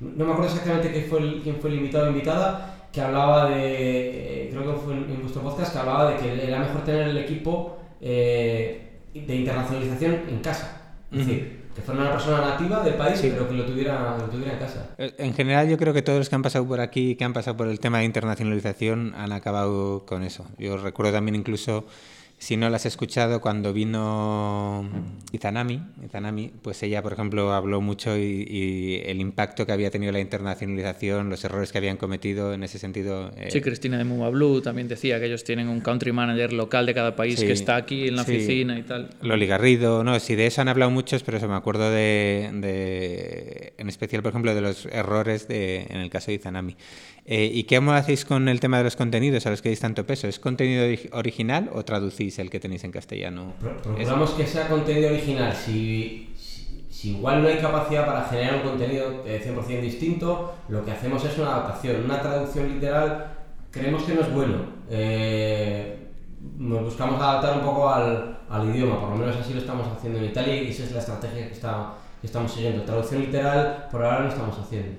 [0.00, 3.48] no me acuerdo exactamente quién fue el, quién fue el invitado o invitada, que hablaba
[3.48, 7.18] de, creo que fue en, vuestro podcast, que hablaba de que era mejor tener el
[7.18, 10.94] equipo eh, de internacionalización en casa.
[11.10, 14.52] Es decir, que fuera una persona nativa del país, pero que lo tuviera, lo tuviera
[14.54, 14.90] en casa.
[14.98, 17.32] Eh, en general, yo creo que todos los que han pasado por aquí, que han
[17.32, 20.46] pasado por el tema de internacionalización, han acabado con eso.
[20.58, 21.86] Yo recuerdo también incluso
[22.38, 24.88] si no la has escuchado, cuando vino
[25.32, 30.20] Izanami, Izanami, pues ella, por ejemplo, habló mucho y, el impacto que había tenido la
[30.20, 33.32] internacionalización, los errores que habían cometido en ese sentido.
[33.36, 36.86] Eh, sí, Cristina de Muma Blue también decía que ellos tienen un country manager local
[36.86, 39.10] de cada país que está aquí en la oficina y tal.
[39.20, 43.57] Loli Garrido, no, sí, de eso han hablado muchos, pero eso me acuerdo de, de
[43.88, 46.76] especial, por ejemplo, de los errores en el caso de Izanami.
[47.24, 50.06] Eh, ¿Y qué hacéis con el tema de los contenidos a los que dais tanto
[50.06, 50.28] peso?
[50.28, 53.52] ¿Es contenido original o traducís el que tenéis en castellano?
[53.60, 55.54] Procuramos que sea contenido original.
[55.54, 56.32] Si,
[56.90, 61.36] si igual no hay capacidad para generar un contenido 100% distinto, lo que hacemos es
[61.38, 63.38] una adaptación, una traducción literal,
[63.70, 64.56] creemos que no es bueno.
[64.90, 65.98] Eh,
[66.56, 70.18] nos buscamos adaptar un poco al, al, idioma, por lo menos así lo estamos haciendo
[70.18, 72.82] en Italia y esa es la estrategia que, está, estamos siguiendo.
[72.82, 74.98] Traducción literal por ahora no estamos haciendo.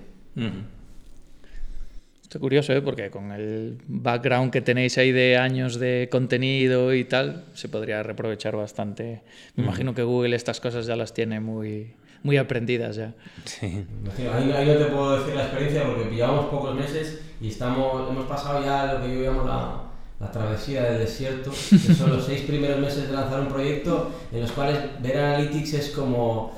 [2.21, 2.81] Esto curioso, ¿eh?
[2.81, 8.03] porque con el background que tenéis ahí de años de contenido y tal, se podría
[8.03, 9.23] reaprovechar bastante.
[9.55, 13.15] Me imagino que Google estas cosas ya las tiene muy, muy aprendidas ya.
[13.45, 13.83] Sí.
[14.31, 18.63] Ahí, no te puedo decir la experiencia porque llevamos pocos meses y estamos, hemos pasado
[18.63, 19.89] ya lo que yo llamo la,
[20.19, 24.41] la travesía del desierto, que son los seis primeros meses de lanzar un proyecto en
[24.41, 26.53] los cuales ver Analytics es como,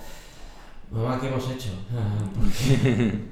[0.92, 1.70] mamá, ¿qué hemos hecho?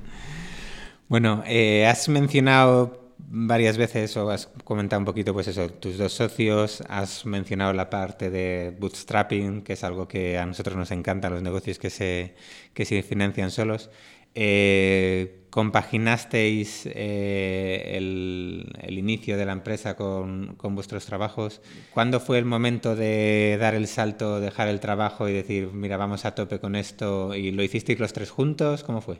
[1.09, 6.13] Bueno, eh, has mencionado varias veces o has comentado un poquito, pues eso, tus dos
[6.13, 11.31] socios, has mencionado la parte de bootstrapping, que es algo que a nosotros nos encanta,
[11.31, 12.35] los negocios que se,
[12.75, 13.89] que se financian solos.
[14.35, 21.61] Eh, compaginasteis eh, el, inicio de la empresa con, vuestros trabajos.
[21.93, 26.25] ¿Cuándo fue el momento de dar el salto, dejar el trabajo y decir, mira, vamos
[26.25, 27.35] a tope con esto?
[27.35, 28.83] ¿Y lo hicisteis los tres juntos?
[28.83, 29.19] ¿Cómo fue?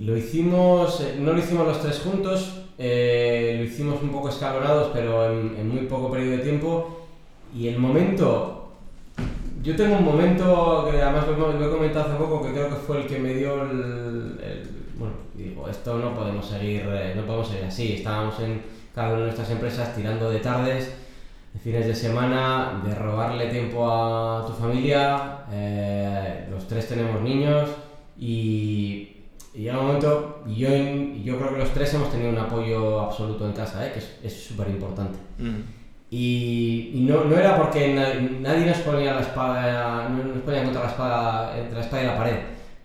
[0.00, 5.30] Lo hicimos, eh, no lo hicimos los tres juntos, lo hicimos un poco escalonados, pero
[5.30, 7.06] en, muy poco periodo de tiempo.
[7.56, 8.65] Y el momento,
[9.66, 13.02] yo tengo un momento que además lo, he comentado hace poco, que creo que fue
[13.02, 14.38] el que me dio el,
[14.96, 17.94] bueno, digo, esto no podemos seguir, eh, no podemos seguir así.
[17.94, 18.62] Estábamos en
[18.94, 20.94] cada una de nuestras empresas tirando de tardes,
[21.52, 25.40] de fines de semana, de robarle tiempo a tu familia.
[26.50, 27.68] los tres tenemos niños
[28.18, 29.16] y
[29.56, 33.00] y llega un momento, y yo, yo creo que los tres hemos tenido un apoyo
[33.00, 33.92] absoluto en casa, ¿eh?
[33.92, 35.18] que es súper importante.
[35.38, 35.62] Mm.
[36.10, 37.94] Y, y no, no, era porque
[38.40, 42.06] nadie nos ponía la espada, no nos ponía contra la espada, entre la espada y
[42.06, 42.36] la pared,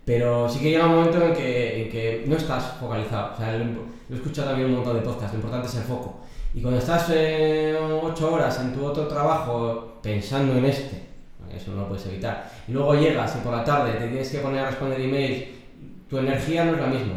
[0.04, 3.34] pero sí que llega un momento en que, en que no estás focalizado.
[3.34, 3.64] O sea, lo,
[4.10, 6.20] he escuchado también un montón de podcasts, lo importante es el foco.
[6.52, 11.02] Y cuando estás eh, ocho horas en tu otro trabajo pensando en este,
[11.54, 14.38] eso no lo puedes evitar, y luego llegas y por la tarde te tienes que
[14.38, 15.62] poner a responder emails
[16.12, 17.14] tu energía no es la misma.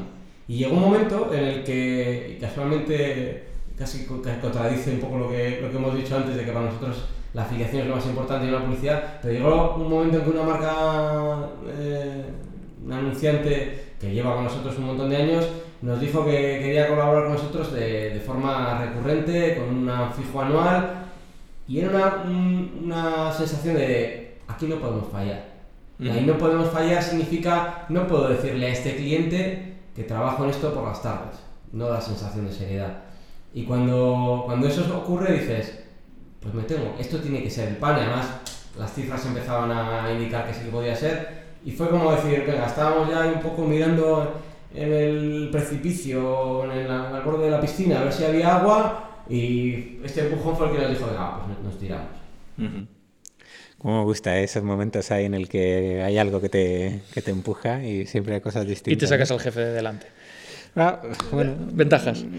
[0.48, 3.44] Y llegó un momento en el que, casualmente,
[3.78, 7.06] casi contradice un poco lo que, lo que hemos dicho antes, de que para nosotros
[7.34, 10.30] la afiliación es lo más importante y la publicidad, pero llegó un momento en que
[10.30, 12.26] una marca, eh,
[12.86, 15.46] un anunciante que lleva con nosotros un montón de años,
[15.82, 21.06] nos dijo que quería colaborar con nosotros de, de forma recurrente, con un fijo anual,
[21.68, 22.26] y era una,
[22.82, 25.56] una sensación de aquí no podemos fallar.
[26.00, 30.50] Y ahí no podemos fallar significa, no puedo decirle a este cliente que trabajo en
[30.50, 31.40] esto por las tardes.
[31.72, 33.05] No da sensación de seriedad.
[33.56, 35.80] Y cuando, cuando eso ocurre dices,
[36.42, 37.96] pues me tengo, esto tiene que ser el pan.
[37.96, 38.28] además,
[38.78, 41.46] las cifras empezaban a indicar que sí que podía ser.
[41.64, 44.42] Y fue como decir, venga, estábamos ya un poco mirando
[44.74, 49.24] en el precipicio, en el, al borde de la piscina, a ver si había agua.
[49.30, 52.10] Y este empujón fue el que nos dijo, venga, pues nos tiramos.
[53.78, 57.32] Cómo me gusta esos momentos ahí en el que hay algo que te, que te
[57.32, 58.94] empuja y siempre hay cosas distintas.
[58.94, 60.08] Y te sacas al jefe de delante.
[60.76, 61.02] Ah,
[61.32, 61.56] bueno.
[61.72, 62.24] Ventajas.
[62.26, 62.38] Yo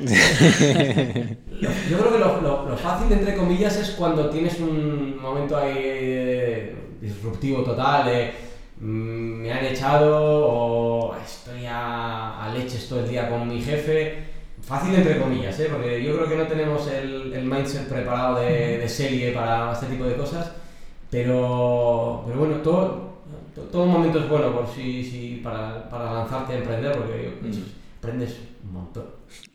[1.98, 8.04] creo que lo, lo, fácil, entre comillas, es cuando tienes un momento ahí disruptivo total
[8.06, 8.32] de
[8.80, 14.36] mm, me han echado o estoy a, a, leches todo el día con mi jefe.
[14.62, 15.68] Fácil, entre comillas, ¿eh?
[15.70, 19.86] porque yo creo que no tenemos el, el mindset preparado de, de serie para este
[19.86, 20.50] tipo de cosas.
[21.10, 23.20] Pero, pero bueno, todo,
[23.70, 27.52] todo momento es bueno por si, si para, para, lanzarte a emprender, porque mm.
[28.06, 29.04] Aprendes un montón.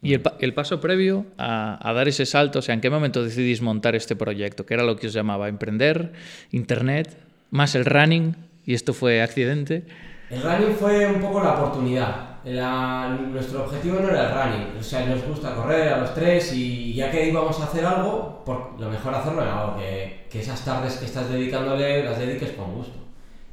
[0.02, 3.24] Y el, el paso previo a, a, dar ese salto, o sea, ¿en qué momento
[3.24, 4.66] decidís montar este proyecto?
[4.66, 5.48] ¿Qué era lo que os llamaba?
[5.48, 6.12] ¿Emprender?
[6.52, 7.18] ¿Internet?
[7.50, 8.36] ¿Más el running?
[8.66, 9.86] ¿Y esto fue accidente?
[10.30, 12.32] El running fue un poco la oportunidad.
[12.44, 16.52] La, nuestro objetivo no era el running, o sea, nos gusta correr a los tres
[16.54, 20.40] y ya que íbamos a hacer algo, por, lo mejor hacerlo en algo que, que,
[20.40, 23.11] esas tardes que estás dedicándole las dediques con gusto.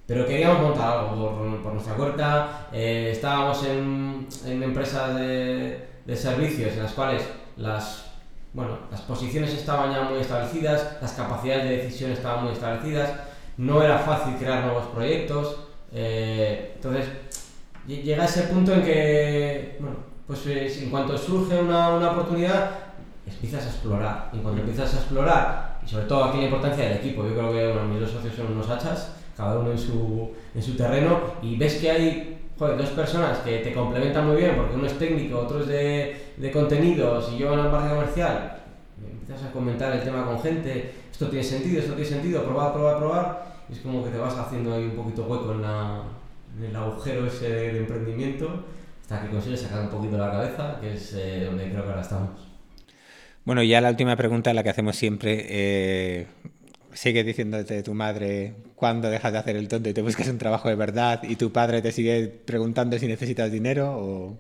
[0.09, 6.16] Pero queríamos montar algo por, por nuestra cuenta, eh, estábamos en, en empresas de, de,
[6.16, 7.22] servicios en las cuales
[7.59, 8.06] las,
[8.54, 13.20] bueno, las posiciones estaban ya muy establecidas, las capacidades de decisión estaban muy establecidas,
[13.59, 15.59] no era fácil crear nuevos proyectos,
[15.92, 17.04] eh, entonces
[17.86, 19.96] llega ese punto en que, bueno,
[20.26, 22.70] pues eh, en cuanto surge una, una oportunidad,
[23.26, 24.30] empiezas a explorar.
[24.32, 27.52] Y cuando empiezas a explorar, y sobre todo aquí la importancia del equipo, yo creo
[27.52, 31.20] que bueno, mis dos socios son unos hachas, cada uno en su, en su terreno,
[31.41, 35.39] y ves que hay dos personas que te complementan muy bien, porque uno es técnico,
[35.39, 38.59] otro es de, de contenidos y en la parte comercial,
[39.01, 42.99] empiezas a comentar el tema con gente, esto tiene sentido, esto tiene sentido, probar, probar,
[42.99, 46.03] probar, es como que te vas haciendo ahí un poquito hueco en, la,
[46.59, 48.64] en el agujero ese de emprendimiento
[49.03, 52.03] hasta que consigues sacar un poquito la cabeza, que es eh, donde creo que ahora
[52.03, 52.49] estamos.
[53.45, 56.26] Bueno, ya la última pregunta, la que hacemos siempre, eh,
[56.93, 60.68] sigue diciéndote tu madre cuándo dejas de hacer el tonto y te buscas un trabajo
[60.68, 64.39] de verdad y tu padre te sigue preguntando si necesitas dinero o...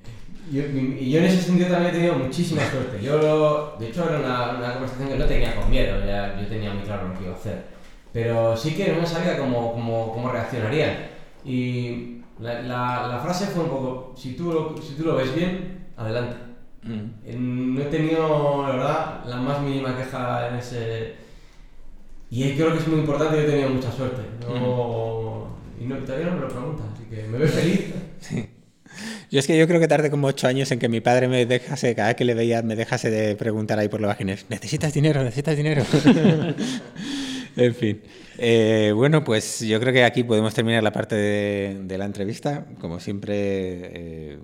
[0.50, 3.02] Yo, y yo en ese sentido también he tenido muchísima suerte.
[3.02, 6.72] Yo, de hecho, era una, una conversación que no tenía con miedo, ya, yo tenía
[6.72, 7.64] muy claro lo que iba a hacer.
[8.12, 10.96] Pero sí que no sabía cómo, cómo, cómo reaccionarían.
[11.44, 15.34] Y la, la, la, frase fue un poco, si tú lo, si tú lo ves
[15.34, 16.36] bien, adelante.
[16.82, 17.74] Mm.
[17.74, 21.27] No he tenido, la verdad, la más mínima queja en ese...
[22.30, 24.22] Y creo que es muy importante, yo he tenido mucha suerte.
[24.40, 25.48] No,
[25.78, 25.82] mm.
[25.82, 27.80] Y no, todavía no me lo preguntan, así que me veo feliz.
[28.20, 28.48] Sí.
[29.30, 31.46] Yo es que yo creo que tardé como ocho años en que mi padre me
[31.46, 34.92] dejase, cada vez que le veía, me dejase de preguntar ahí por los bajines, ¿necesitas
[34.92, 35.22] dinero?
[35.22, 35.84] ¿Necesitas dinero?
[37.56, 38.02] en fin.
[38.38, 42.66] Eh, bueno, pues yo creo que aquí podemos terminar la parte de, de la entrevista.
[42.80, 44.38] Como siempre, eh,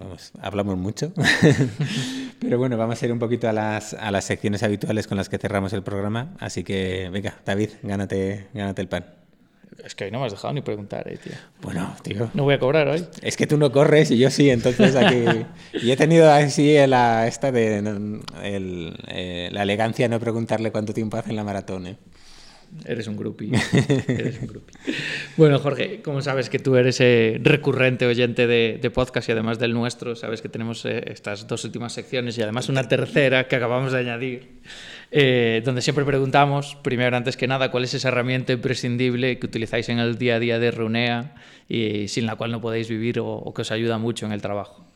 [0.00, 1.12] vamos, hablamos mucho.
[2.40, 5.28] Pero bueno, vamos a ir un poquito a las, a las secciones habituales con las
[5.28, 6.34] que cerramos el programa.
[6.40, 9.20] Así que, venga, David, gánate, gánate el pan.
[9.84, 11.32] Es que hoy no me has dejado ni preguntar, eh, tío.
[11.62, 12.30] Bueno, tío.
[12.34, 13.06] No voy a cobrar hoy.
[13.22, 15.24] Es que tú no corres y yo sí, entonces aquí.
[15.72, 17.78] y he tenido así la, esta de
[18.42, 21.96] el, eh, la elegancia de no preguntarle cuánto tiempo hace en la maratón, ¿eh?
[22.84, 23.50] Eres un grupi.
[24.08, 24.72] eres un grupi.
[25.36, 29.58] Bueno, Jorge, como sabes que tú eres eh, recurrente oyente de, de, podcast y además
[29.58, 33.56] del nuestro, sabes que tenemos eh, estas dos últimas secciones y además una tercera que
[33.56, 34.60] acabamos de añadir,
[35.10, 39.88] eh, donde siempre preguntamos, primero, antes que nada, cuál es esa herramienta imprescindible que utilizáis
[39.88, 41.34] en el día a día de Runea
[41.68, 44.42] y sin la cual no podéis vivir o, o que os ayuda mucho en el
[44.42, 44.86] trabajo.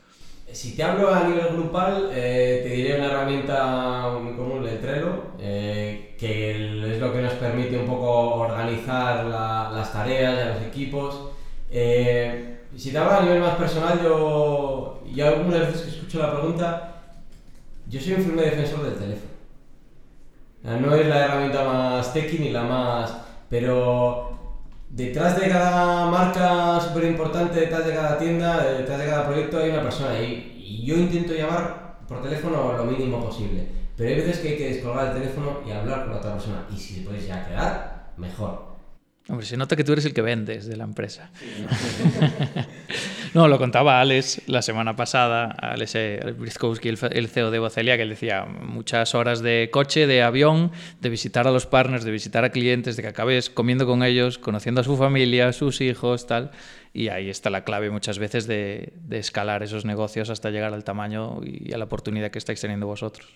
[0.54, 5.24] Si te hablo a nivel grupal, eh, te diré una herramienta muy común, el Trello,
[5.40, 10.68] eh, que es lo que nos permite un poco organizar la, las tareas y los
[10.68, 11.30] equipos.
[11.72, 16.30] Eh, si te hablo a nivel más personal, yo, y algunas veces que escucho la
[16.30, 17.02] pregunta,
[17.88, 19.34] yo soy un firme defensor del teléfono.
[20.62, 23.12] No es la herramienta más techy ni la más...
[23.50, 24.33] pero
[24.94, 29.70] detrás de cada marca súper importante, detrás de cada tienda, detrás de cada proyecto hay
[29.70, 33.66] una persona y, y, yo intento llamar por teléfono lo mínimo posible.
[33.96, 36.66] Pero hay veces que hay que descolgar el teléfono y hablar con la otra persona.
[36.72, 38.74] Y si se puedes ya quedar, mejor.
[39.28, 41.30] Hombre, se nota que tú eres el que vendes de la empresa.
[41.60, 41.68] no,
[43.34, 45.96] lo contaba Alex la semana pasada, Alex
[46.38, 50.70] Briskowski, el CEO de Bocelia, que él decía muchas horas de coche, de avión,
[51.00, 54.38] de visitar a los partners, de visitar a clientes, de que acabes comiendo con ellos,
[54.38, 56.52] conociendo a su familia, a sus hijos, tal.
[56.92, 61.40] Y ahí está la clave muchas veces de, escalar esos negocios hasta llegar al tamaño
[61.42, 63.26] y a la oportunidad que estáis teniendo vosotros.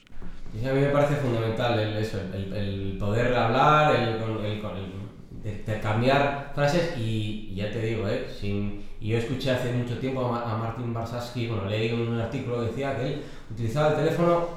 [0.54, 5.07] Y a mí me parece fundamental el, eso, el poder hablar, el, el
[5.44, 8.26] intercambiar frases y, y, ya te digo, ¿eh?
[8.28, 12.60] Sin, y yo escuché hace mucho tiempo a, a Martin Barsaski, bueno, leí un artículo
[12.60, 14.48] que decía que él utilizaba el teléfono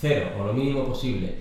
[0.00, 1.34] cero o lo mínimo posible.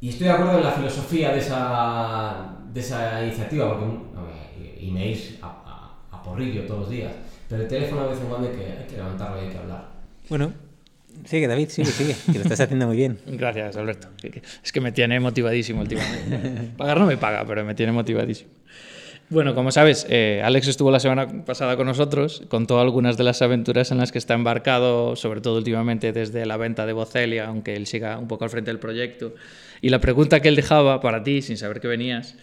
[0.00, 5.46] Y estoy de acuerdo en la filosofía de esa, de esa iniciativa, porque emails a,
[5.46, 7.12] a, a porrillo todos los días,
[7.48, 9.58] pero el teléfono a veces en cuando hay que, hay que levantarlo y hay que
[9.58, 9.88] hablar.
[10.28, 10.52] Bueno,
[11.26, 13.18] Sigue, David, sigue, sigue, que lo estás haciendo muy bien.
[13.26, 14.08] Gracias, Alberto.
[14.62, 16.70] Es que me tiene motivadísimo últimamente.
[16.76, 18.50] Pagar no me paga, pero me tiene motivadísimo.
[19.28, 23.42] Bueno, como sabes, eh, Alex estuvo la semana pasada con nosotros, contó algunas de las
[23.42, 27.74] aventuras en las que está embarcado, sobre todo últimamente desde la venta de Bocelia, aunque
[27.74, 29.34] él siga un poco al frente del proyecto.
[29.80, 32.36] Y la pregunta que él dejaba para ti, sin saber que venías,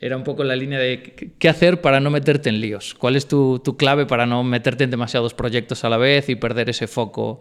[0.00, 2.94] era un poco la línea de qué hacer para no meterte en líos.
[2.94, 6.34] ¿Cuál es tu, tu clave para no meterte en demasiados proyectos a la vez y
[6.34, 7.40] perder ese foco?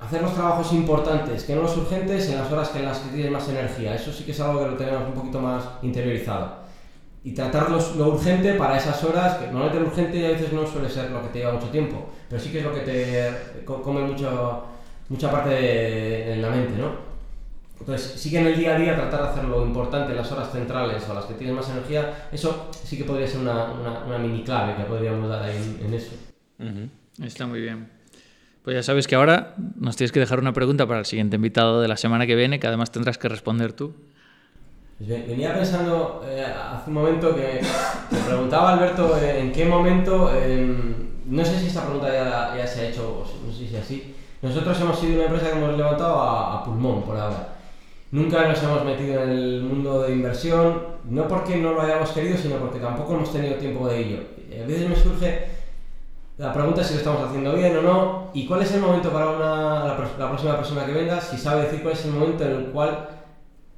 [0.00, 3.14] Hacer los trabajos importantes, que no los urgentes, en las horas que en las que
[3.14, 3.94] tienes más energía.
[3.94, 6.64] Eso sí que es algo que lo tenemos un poquito más interiorizado.
[7.22, 10.66] Y tratar los, lo urgente para esas horas, que normalmente lo urgente a veces no
[10.66, 13.64] suele ser lo que te lleva mucho tiempo, pero sí que es lo que te
[13.64, 14.64] come mucho,
[15.08, 17.14] mucha parte de, en la mente, ¿no?
[17.80, 20.30] Entonces, sí que en el día a día tratar de hacer lo importante en las
[20.32, 24.04] horas centrales o las que tienes más energía, eso sí que podría ser una, una,
[24.04, 26.12] una mini clave que podríamos dar ahí en, en eso.
[26.58, 26.88] Uh -huh.
[27.24, 27.93] Está muy bien.
[28.64, 31.82] Pues ya sabes que ahora nos tienes que dejar una pregunta para el siguiente invitado
[31.82, 33.92] de la semana que viene, que además tendrás que responder tú.
[34.98, 37.60] Venía pensando eh, hace un momento que
[38.10, 40.66] me preguntaba Alberto eh, en qué momento, eh,
[41.26, 44.14] no sé si esta pregunta ya, ya, se ha hecho, no sé si así.
[44.40, 47.56] Nosotros hemos sido una empresa que hemos levantado a, a pulmón por ahora.
[48.12, 52.38] Nunca nos hemos metido en el mundo de inversión, no porque no lo hayamos querido,
[52.38, 54.18] sino porque tampoco hemos tenido tiempo de ello.
[54.62, 55.63] A veces me surge
[56.36, 59.10] la pregunta es si lo estamos haciendo bien o no y cuál es el momento
[59.10, 62.50] para una, la, próxima persona que venga, si sabe decir cuál es el momento en
[62.50, 63.08] el cual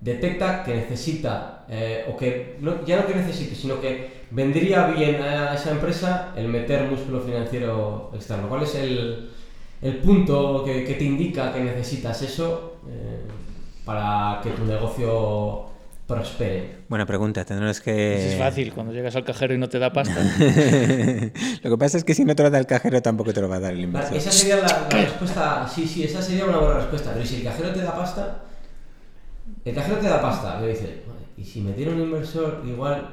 [0.01, 5.55] detecta que necesita, eh, o que ya no que necesite, sino que vendría bien a
[5.55, 8.49] esa empresa el meter músculo financiero externo.
[8.49, 9.31] ¿Cuál es el,
[9.83, 13.21] el punto que, que, te indica que necesitas eso eh,
[13.85, 15.67] para que tu negocio
[16.07, 16.77] prospere?
[16.89, 18.35] Buena pregunta, tendrás que...
[18.35, 20.15] Es fácil, cuando llegas al cajero y no te da pasta.
[21.63, 23.49] lo que pasa es que si no te lo da el cajero tampoco te lo
[23.49, 24.17] va a dar el inversor.
[24.17, 27.71] Esa sería la, respuesta, sí, sí, esa sería una buena respuesta, pero si el cajero
[27.71, 28.43] te da pasta,
[29.65, 30.91] el cajero te da pasta, le dices,
[31.37, 33.09] y si me diera un inversor igual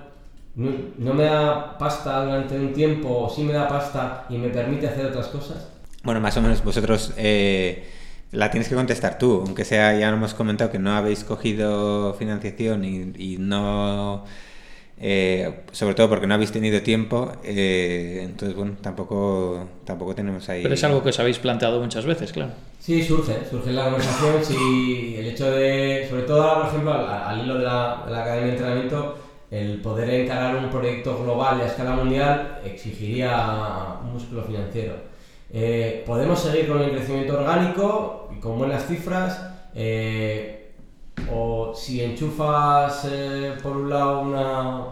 [0.55, 4.87] no, me da pasta durante un tiempo, o sí me da pasta y me permite
[4.87, 5.67] hacer otras cosas.
[6.03, 7.13] Bueno, más o menos vosotros...
[7.17, 8.01] Eh
[8.33, 12.83] la tienes que contestar tú, aunque sea, ya hemos comentado que no habéis cogido financiación
[12.83, 14.25] y, no,
[14.99, 20.63] eh, sobre todo porque no habéis tenido tiempo, eh, entonces bueno, tampoco, tampoco tenemos ahí...
[20.63, 22.51] Pero es algo que os habéis planteado muchas veces, claro.
[22.79, 26.93] Sí, surge, surge en la conversación, si el hecho de, sobre todo ahora, por ejemplo,
[26.93, 29.17] al, hilo de la, de la Academia de Entrenamiento,
[29.51, 35.13] el poder encarar un proyecto global y a escala mundial exigiría un músculo financiero.
[35.55, 39.41] Eh, podemos seguir con el crecimiento orgánico con buenas cifras.
[39.73, 40.59] Eh,
[41.31, 44.83] o si enchufas eh, por un lado una,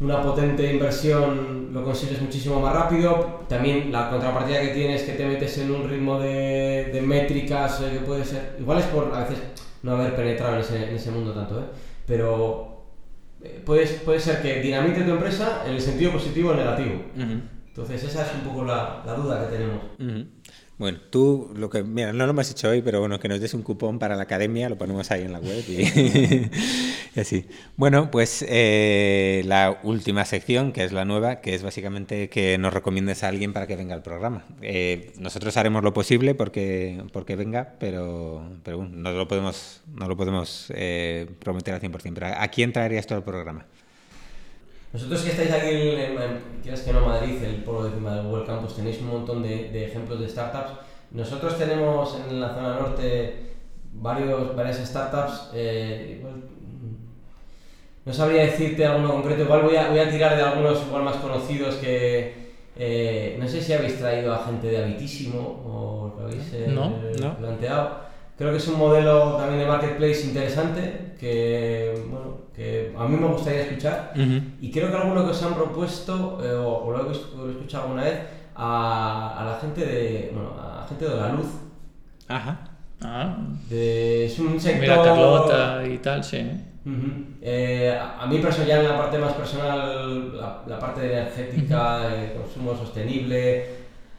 [0.00, 3.44] una potente inversión, lo consigues muchísimo más rápido.
[3.48, 7.76] También la contrapartida que tienes es que te metes en un ritmo de, de métricas
[7.76, 8.56] que puede ser.
[8.58, 9.38] Igual es por a veces
[9.82, 11.62] no haber penetrado en ese, en ese mundo tanto,
[12.06, 12.86] pero
[13.64, 17.02] puede, puede ser que dinamite tu empresa en el sentido positivo o negativo.
[17.68, 19.80] Entonces esa es un poco la, la duda que tenemos.
[20.78, 23.54] Bueno, tú, lo que, mira, no lo hemos hecho hoy, pero bueno, que nos des
[23.54, 26.50] un cupón para la academia, lo ponemos ahí en la web y,
[27.18, 27.46] así.
[27.76, 32.74] Bueno, pues eh, la última sección, que es la nueva, que es básicamente que nos
[32.74, 34.44] recomiendes a alguien para que venga al programa.
[34.60, 40.16] Eh, nosotros haremos lo posible porque, porque venga, pero, pero no lo podemos, no lo
[40.18, 42.12] podemos eh, prometer al 100%.
[42.12, 43.64] Pero ¿a quién traerías todo el programa?
[44.96, 46.16] Vosotros que estáis aquí en,
[46.62, 49.84] quieras que no Madrid, el polo de encima del Google Campus, tenéis un montón de,
[49.84, 50.70] ejemplos de startups.
[51.10, 53.34] Nosotros tenemos en la zona norte
[53.92, 55.50] varios, varias startups.
[55.52, 56.24] Eh,
[58.06, 61.16] no sabría decirte alguno concreto, igual voy a, voy a tirar de algunos igual más
[61.16, 62.46] conocidos que...
[62.78, 66.74] Eh, no sé si habéis traído a gente de Habitísimo o lo habéis eh,
[67.38, 68.00] planteado.
[68.38, 73.26] Creo que es un modelo también de marketplace interesante que, bueno, que a mí me
[73.28, 74.12] gustaría escuchar.
[74.60, 78.20] Y creo que alguno que os han propuesto, eh, o, lo, he, escuchado alguna vez,
[78.54, 81.46] a, a, la gente de, bueno, a la gente de la luz.
[82.28, 82.60] Ajá.
[83.02, 83.36] Ah.
[83.68, 84.80] De, es un sector...
[84.80, 86.38] Mira Carlota y tal, sí.
[87.42, 92.32] eh, a mí personal, ya en la parte más personal, la, la parte energética, el
[92.32, 93.66] consumo sostenible,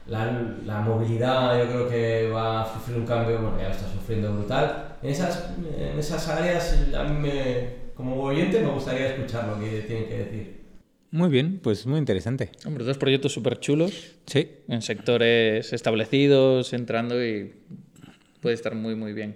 [0.06, 0.30] la,
[0.64, 4.32] la, movilidad yo creo que va a sufrir un cambio, bueno, ya lo está sufriendo
[4.32, 4.96] brutal.
[5.02, 9.80] En esas, en esas áreas, a mí me, como oyente me gustaría escuchar lo que
[9.80, 10.60] tienen que decir.
[11.10, 12.50] Muy bien, pues muy interesante.
[12.64, 14.14] Hombre, dos proyectos súper chulos.
[14.24, 14.48] Sí.
[14.68, 17.52] En sectores establecidos, entrando y
[18.40, 19.34] puede estar muy, muy bien.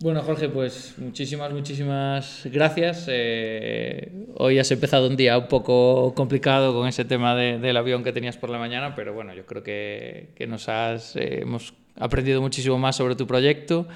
[0.00, 3.06] Bueno, Jorge, pues muchísimas, muchísimas gracias.
[3.08, 8.12] Eh, hoy has empezado un día un poco complicado con ese tema del avión que
[8.12, 12.78] tenías por la mañana, pero bueno, yo creo que, nos has, eh, hemos aprendido muchísimo
[12.78, 13.88] más sobre tu proyecto,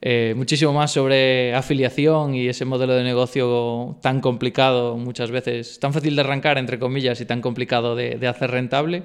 [0.00, 5.92] eh, muchísimo más sobre afiliación y ese modelo de negocio tan complicado, muchas veces, tan
[5.92, 9.04] fácil de arrancar, entre comillas, y tan complicado de hacer rentable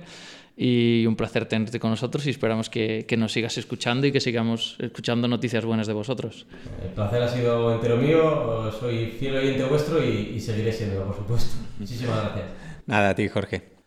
[0.63, 4.19] y un placer tenerte con nosotros y esperamos que, que, nos sigas escuchando y que
[4.19, 6.45] sigamos escuchando noticias buenas de vosotros.
[6.83, 11.15] El placer ha sido entero mío, soy fiel oyente vuestro y, y seguiré siendo, por
[11.15, 11.55] supuesto.
[11.79, 12.45] Muchísimas gracias.
[12.85, 13.80] Nada, a ti, Jorge.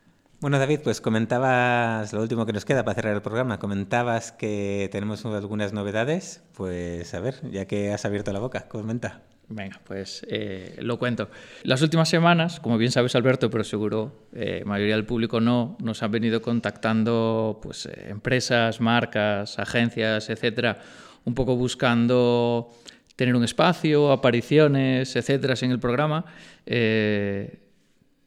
[0.44, 3.58] Bueno, David, pues comentabas lo último que nos queda para cerrar el programa.
[3.58, 6.42] Comentabas que tenemos algunas novedades.
[6.54, 9.22] Pues a ver, ya que has abierto la boca, comenta.
[9.48, 11.30] Venga, pues eh, lo cuento.
[11.62, 16.02] Las últimas semanas, como bien sabes Alberto, pero seguro eh, mayoría del público no, nos
[16.02, 20.76] han venido contactando pues, eh, empresas, marcas, agencias, etcétera,
[21.24, 22.70] un poco buscando
[23.16, 26.26] tener un espacio, apariciones, etcétera, en el programa.
[26.66, 27.63] Eh,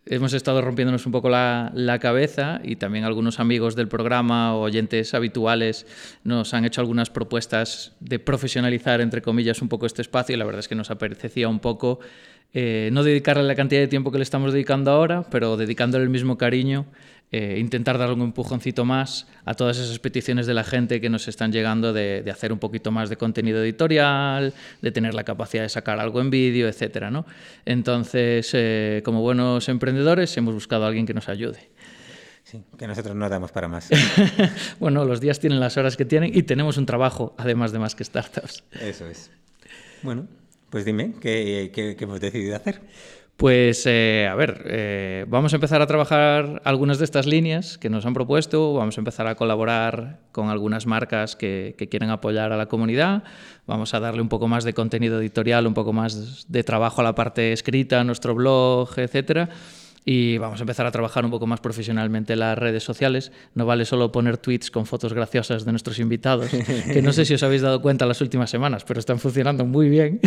[0.09, 5.13] hemos estado rompiéndonos un poco la, cabeza y también algunos amigos del programa o oyentes
[5.13, 5.85] habituales
[6.23, 10.45] nos han hecho algunas propuestas de profesionalizar, entre comillas, un poco este espacio y la
[10.45, 11.99] verdad es que nos apetecía un poco
[12.53, 16.09] eh, no dedicarle la cantidad de tiempo que le estamos dedicando ahora, pero dedicándole el
[16.09, 16.85] mismo cariño
[17.29, 21.27] eh, intentar dar un empujoncito más a todas esas peticiones de la gente que nos
[21.27, 25.69] están llegando de, hacer un poquito más de contenido editorial, de tener la capacidad de
[25.69, 27.09] sacar algo en vídeo, etc.
[27.11, 27.25] ¿no?
[27.65, 31.69] Entonces, eh, como buenos emprendedores, hemos buscado a alguien que nos ayude.
[32.45, 33.89] Sí, que nosotros no damos para más.
[34.79, 37.93] bueno, los días tienen las horas que tienen y tenemos un trabajo, además de más
[37.93, 38.63] que startups.
[38.79, 39.31] Eso es.
[40.01, 40.27] Bueno,
[40.69, 42.79] pues dime, ¿qué, qué, qué hemos decidido hacer?
[43.37, 47.87] Pues eh, a ver, eh, vamos a empezar a trabajar algunas de estas líneas que
[47.87, 52.51] nos han propuesto, vamos a empezar a colaborar con algunas marcas que, que, quieren apoyar
[52.51, 53.21] a la comunidad,
[53.67, 57.03] vamos a darle un poco más de contenido editorial, un poco más de trabajo a
[57.03, 59.49] la parte escrita, a nuestro blog, etcétera
[60.09, 63.33] y vamos a empezar a trabajar un poco más profesionalmente en las redes sociales.
[63.55, 66.49] No vale solo poner tweets con fotos graciosas de nuestros invitados,
[66.93, 69.89] que no sé si os habéis dado cuenta las últimas semanas, pero están funcionando muy
[69.89, 70.21] bien.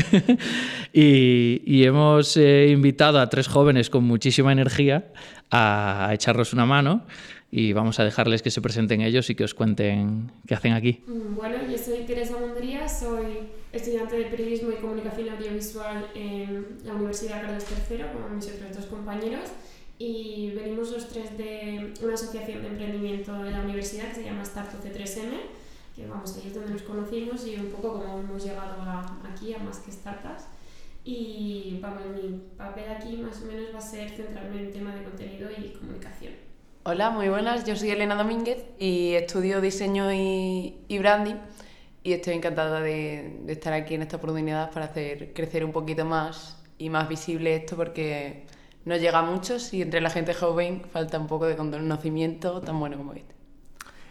[0.92, 5.12] y, y, hemos eh, invitado a tres jóvenes con muchísima energía
[5.50, 7.06] a, a echarnos una mano
[7.50, 11.02] y vamos a dejarles que se presenten ellos y que os cuenten qué hacen aquí.
[11.06, 17.42] Bueno, yo soy Teresa Mondería, soy estudiante de Periodismo y Comunicación Audiovisual en la Universidad
[17.42, 19.50] Carlos III, con mis otros dos compañeros
[19.98, 24.42] y venimos los tres de una asociación de emprendimiento de la universidad que se llama
[24.44, 25.32] Startup C3M,
[25.94, 29.52] que vamos, ahí es donde nos conocimos y un poco como hemos llegado a, aquí
[29.52, 30.44] a más que startups.
[31.04, 35.02] Y vamos, mi papel aquí más o menos va a ser centrarme en tema de
[35.02, 36.49] contenido y comunicación.
[36.82, 41.34] Hola, muy buenas, yo soy Elena Domínguez y estudio diseño y, branding
[42.02, 46.06] y estoy encantada de, de estar aquí en esta oportunidad para hacer crecer un poquito
[46.06, 48.46] más y más visible esto porque
[48.86, 52.80] no llega a muchos y entre la gente joven falta un poco de conocimiento tan
[52.80, 53.34] bueno como este.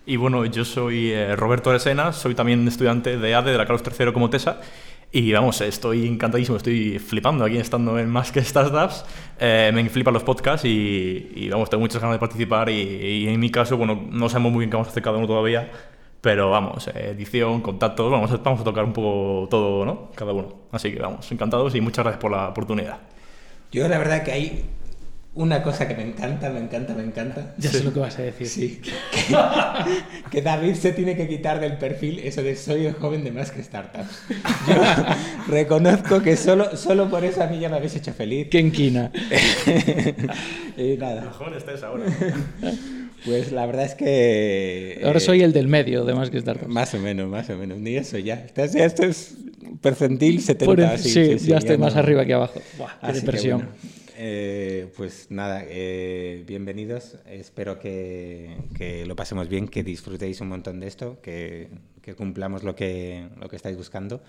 [0.06, 3.84] Y bueno, yo soy eh, Roberto Aresena, soy también estudiante de ADE de la Carlos
[4.00, 4.62] III como TESA.
[5.12, 9.04] Y vamos, estoy encantadísimo, estoy flipando aquí estando en más que startups.
[9.40, 12.70] Eh, me flipan los podcasts y, y, vamos, tengo muchas ganas de participar.
[12.70, 15.18] Y, y, en mi caso, bueno, no sabemos muy bien qué vamos a hacer cada
[15.18, 15.72] uno todavía,
[16.22, 20.12] pero vamos, eh, edición, contactos, vamos, vamos a tocar un poco todo, ¿no?
[20.14, 20.54] Cada uno.
[20.72, 23.00] Así que vamos, encantados y muchas gracias por la oportunidad.
[23.72, 24.66] Yo la verdad que hay
[25.40, 27.56] una cosa que me encanta, me encanta, me encanta.
[27.58, 28.48] Ya sé lo que vas a decir.
[28.48, 28.82] Sí.
[28.84, 33.32] Que, que, David se tiene que quitar del perfil eso de soy el joven de
[33.32, 34.24] más que startups.
[34.68, 34.76] Yo
[35.48, 38.50] reconozco que solo, solo por eso a mí ya me habéis hecho feliz.
[38.52, 39.14] ¡Qué enquina!
[40.78, 41.24] y nada.
[41.24, 42.04] Lo joven estés ahora.
[43.26, 45.02] Pues la verdad es que...
[45.04, 46.72] Ahora soy el del medio de más que startups.
[46.72, 47.78] Más o menos, más o menos.
[47.78, 48.46] Ni eso ya.
[48.48, 49.36] Entonces, ya esto es
[49.82, 50.66] percentil 70.
[50.66, 52.62] Por el, así, sí, sí, sí, ya estoy no- más arriba que abajo.
[52.78, 53.58] Buah, qué Así que depresión.
[53.58, 53.74] bueno,
[54.22, 57.16] eh, pues nada, eh, bienvenidos.
[57.26, 61.70] Espero que, que lo pasemos bien, que disfrutéis un montón de esto, que,
[62.02, 64.22] que cumplamos lo que, lo que estáis buscando.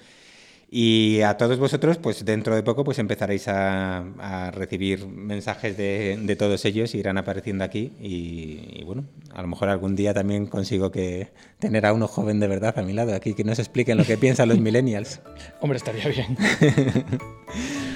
[0.70, 6.16] Y a todos vosotros, pues dentro de poco, pues empezaréis a, a recibir mensajes de,
[6.22, 10.46] de todos ellos, irán apareciendo aquí y, y, bueno, a lo mejor algún día también
[10.46, 13.98] consigo que tener a uno joven de verdad a mi lado aquí que nos expliquen
[13.98, 15.20] lo que piensan los millennials.
[15.60, 16.36] Hombre, estaría bien.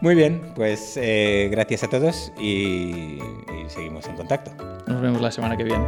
[0.00, 4.50] Muy bien, pues eh, gracias a todos y, y seguimos en contacto.
[4.86, 5.84] Nos vemos la semana que viene.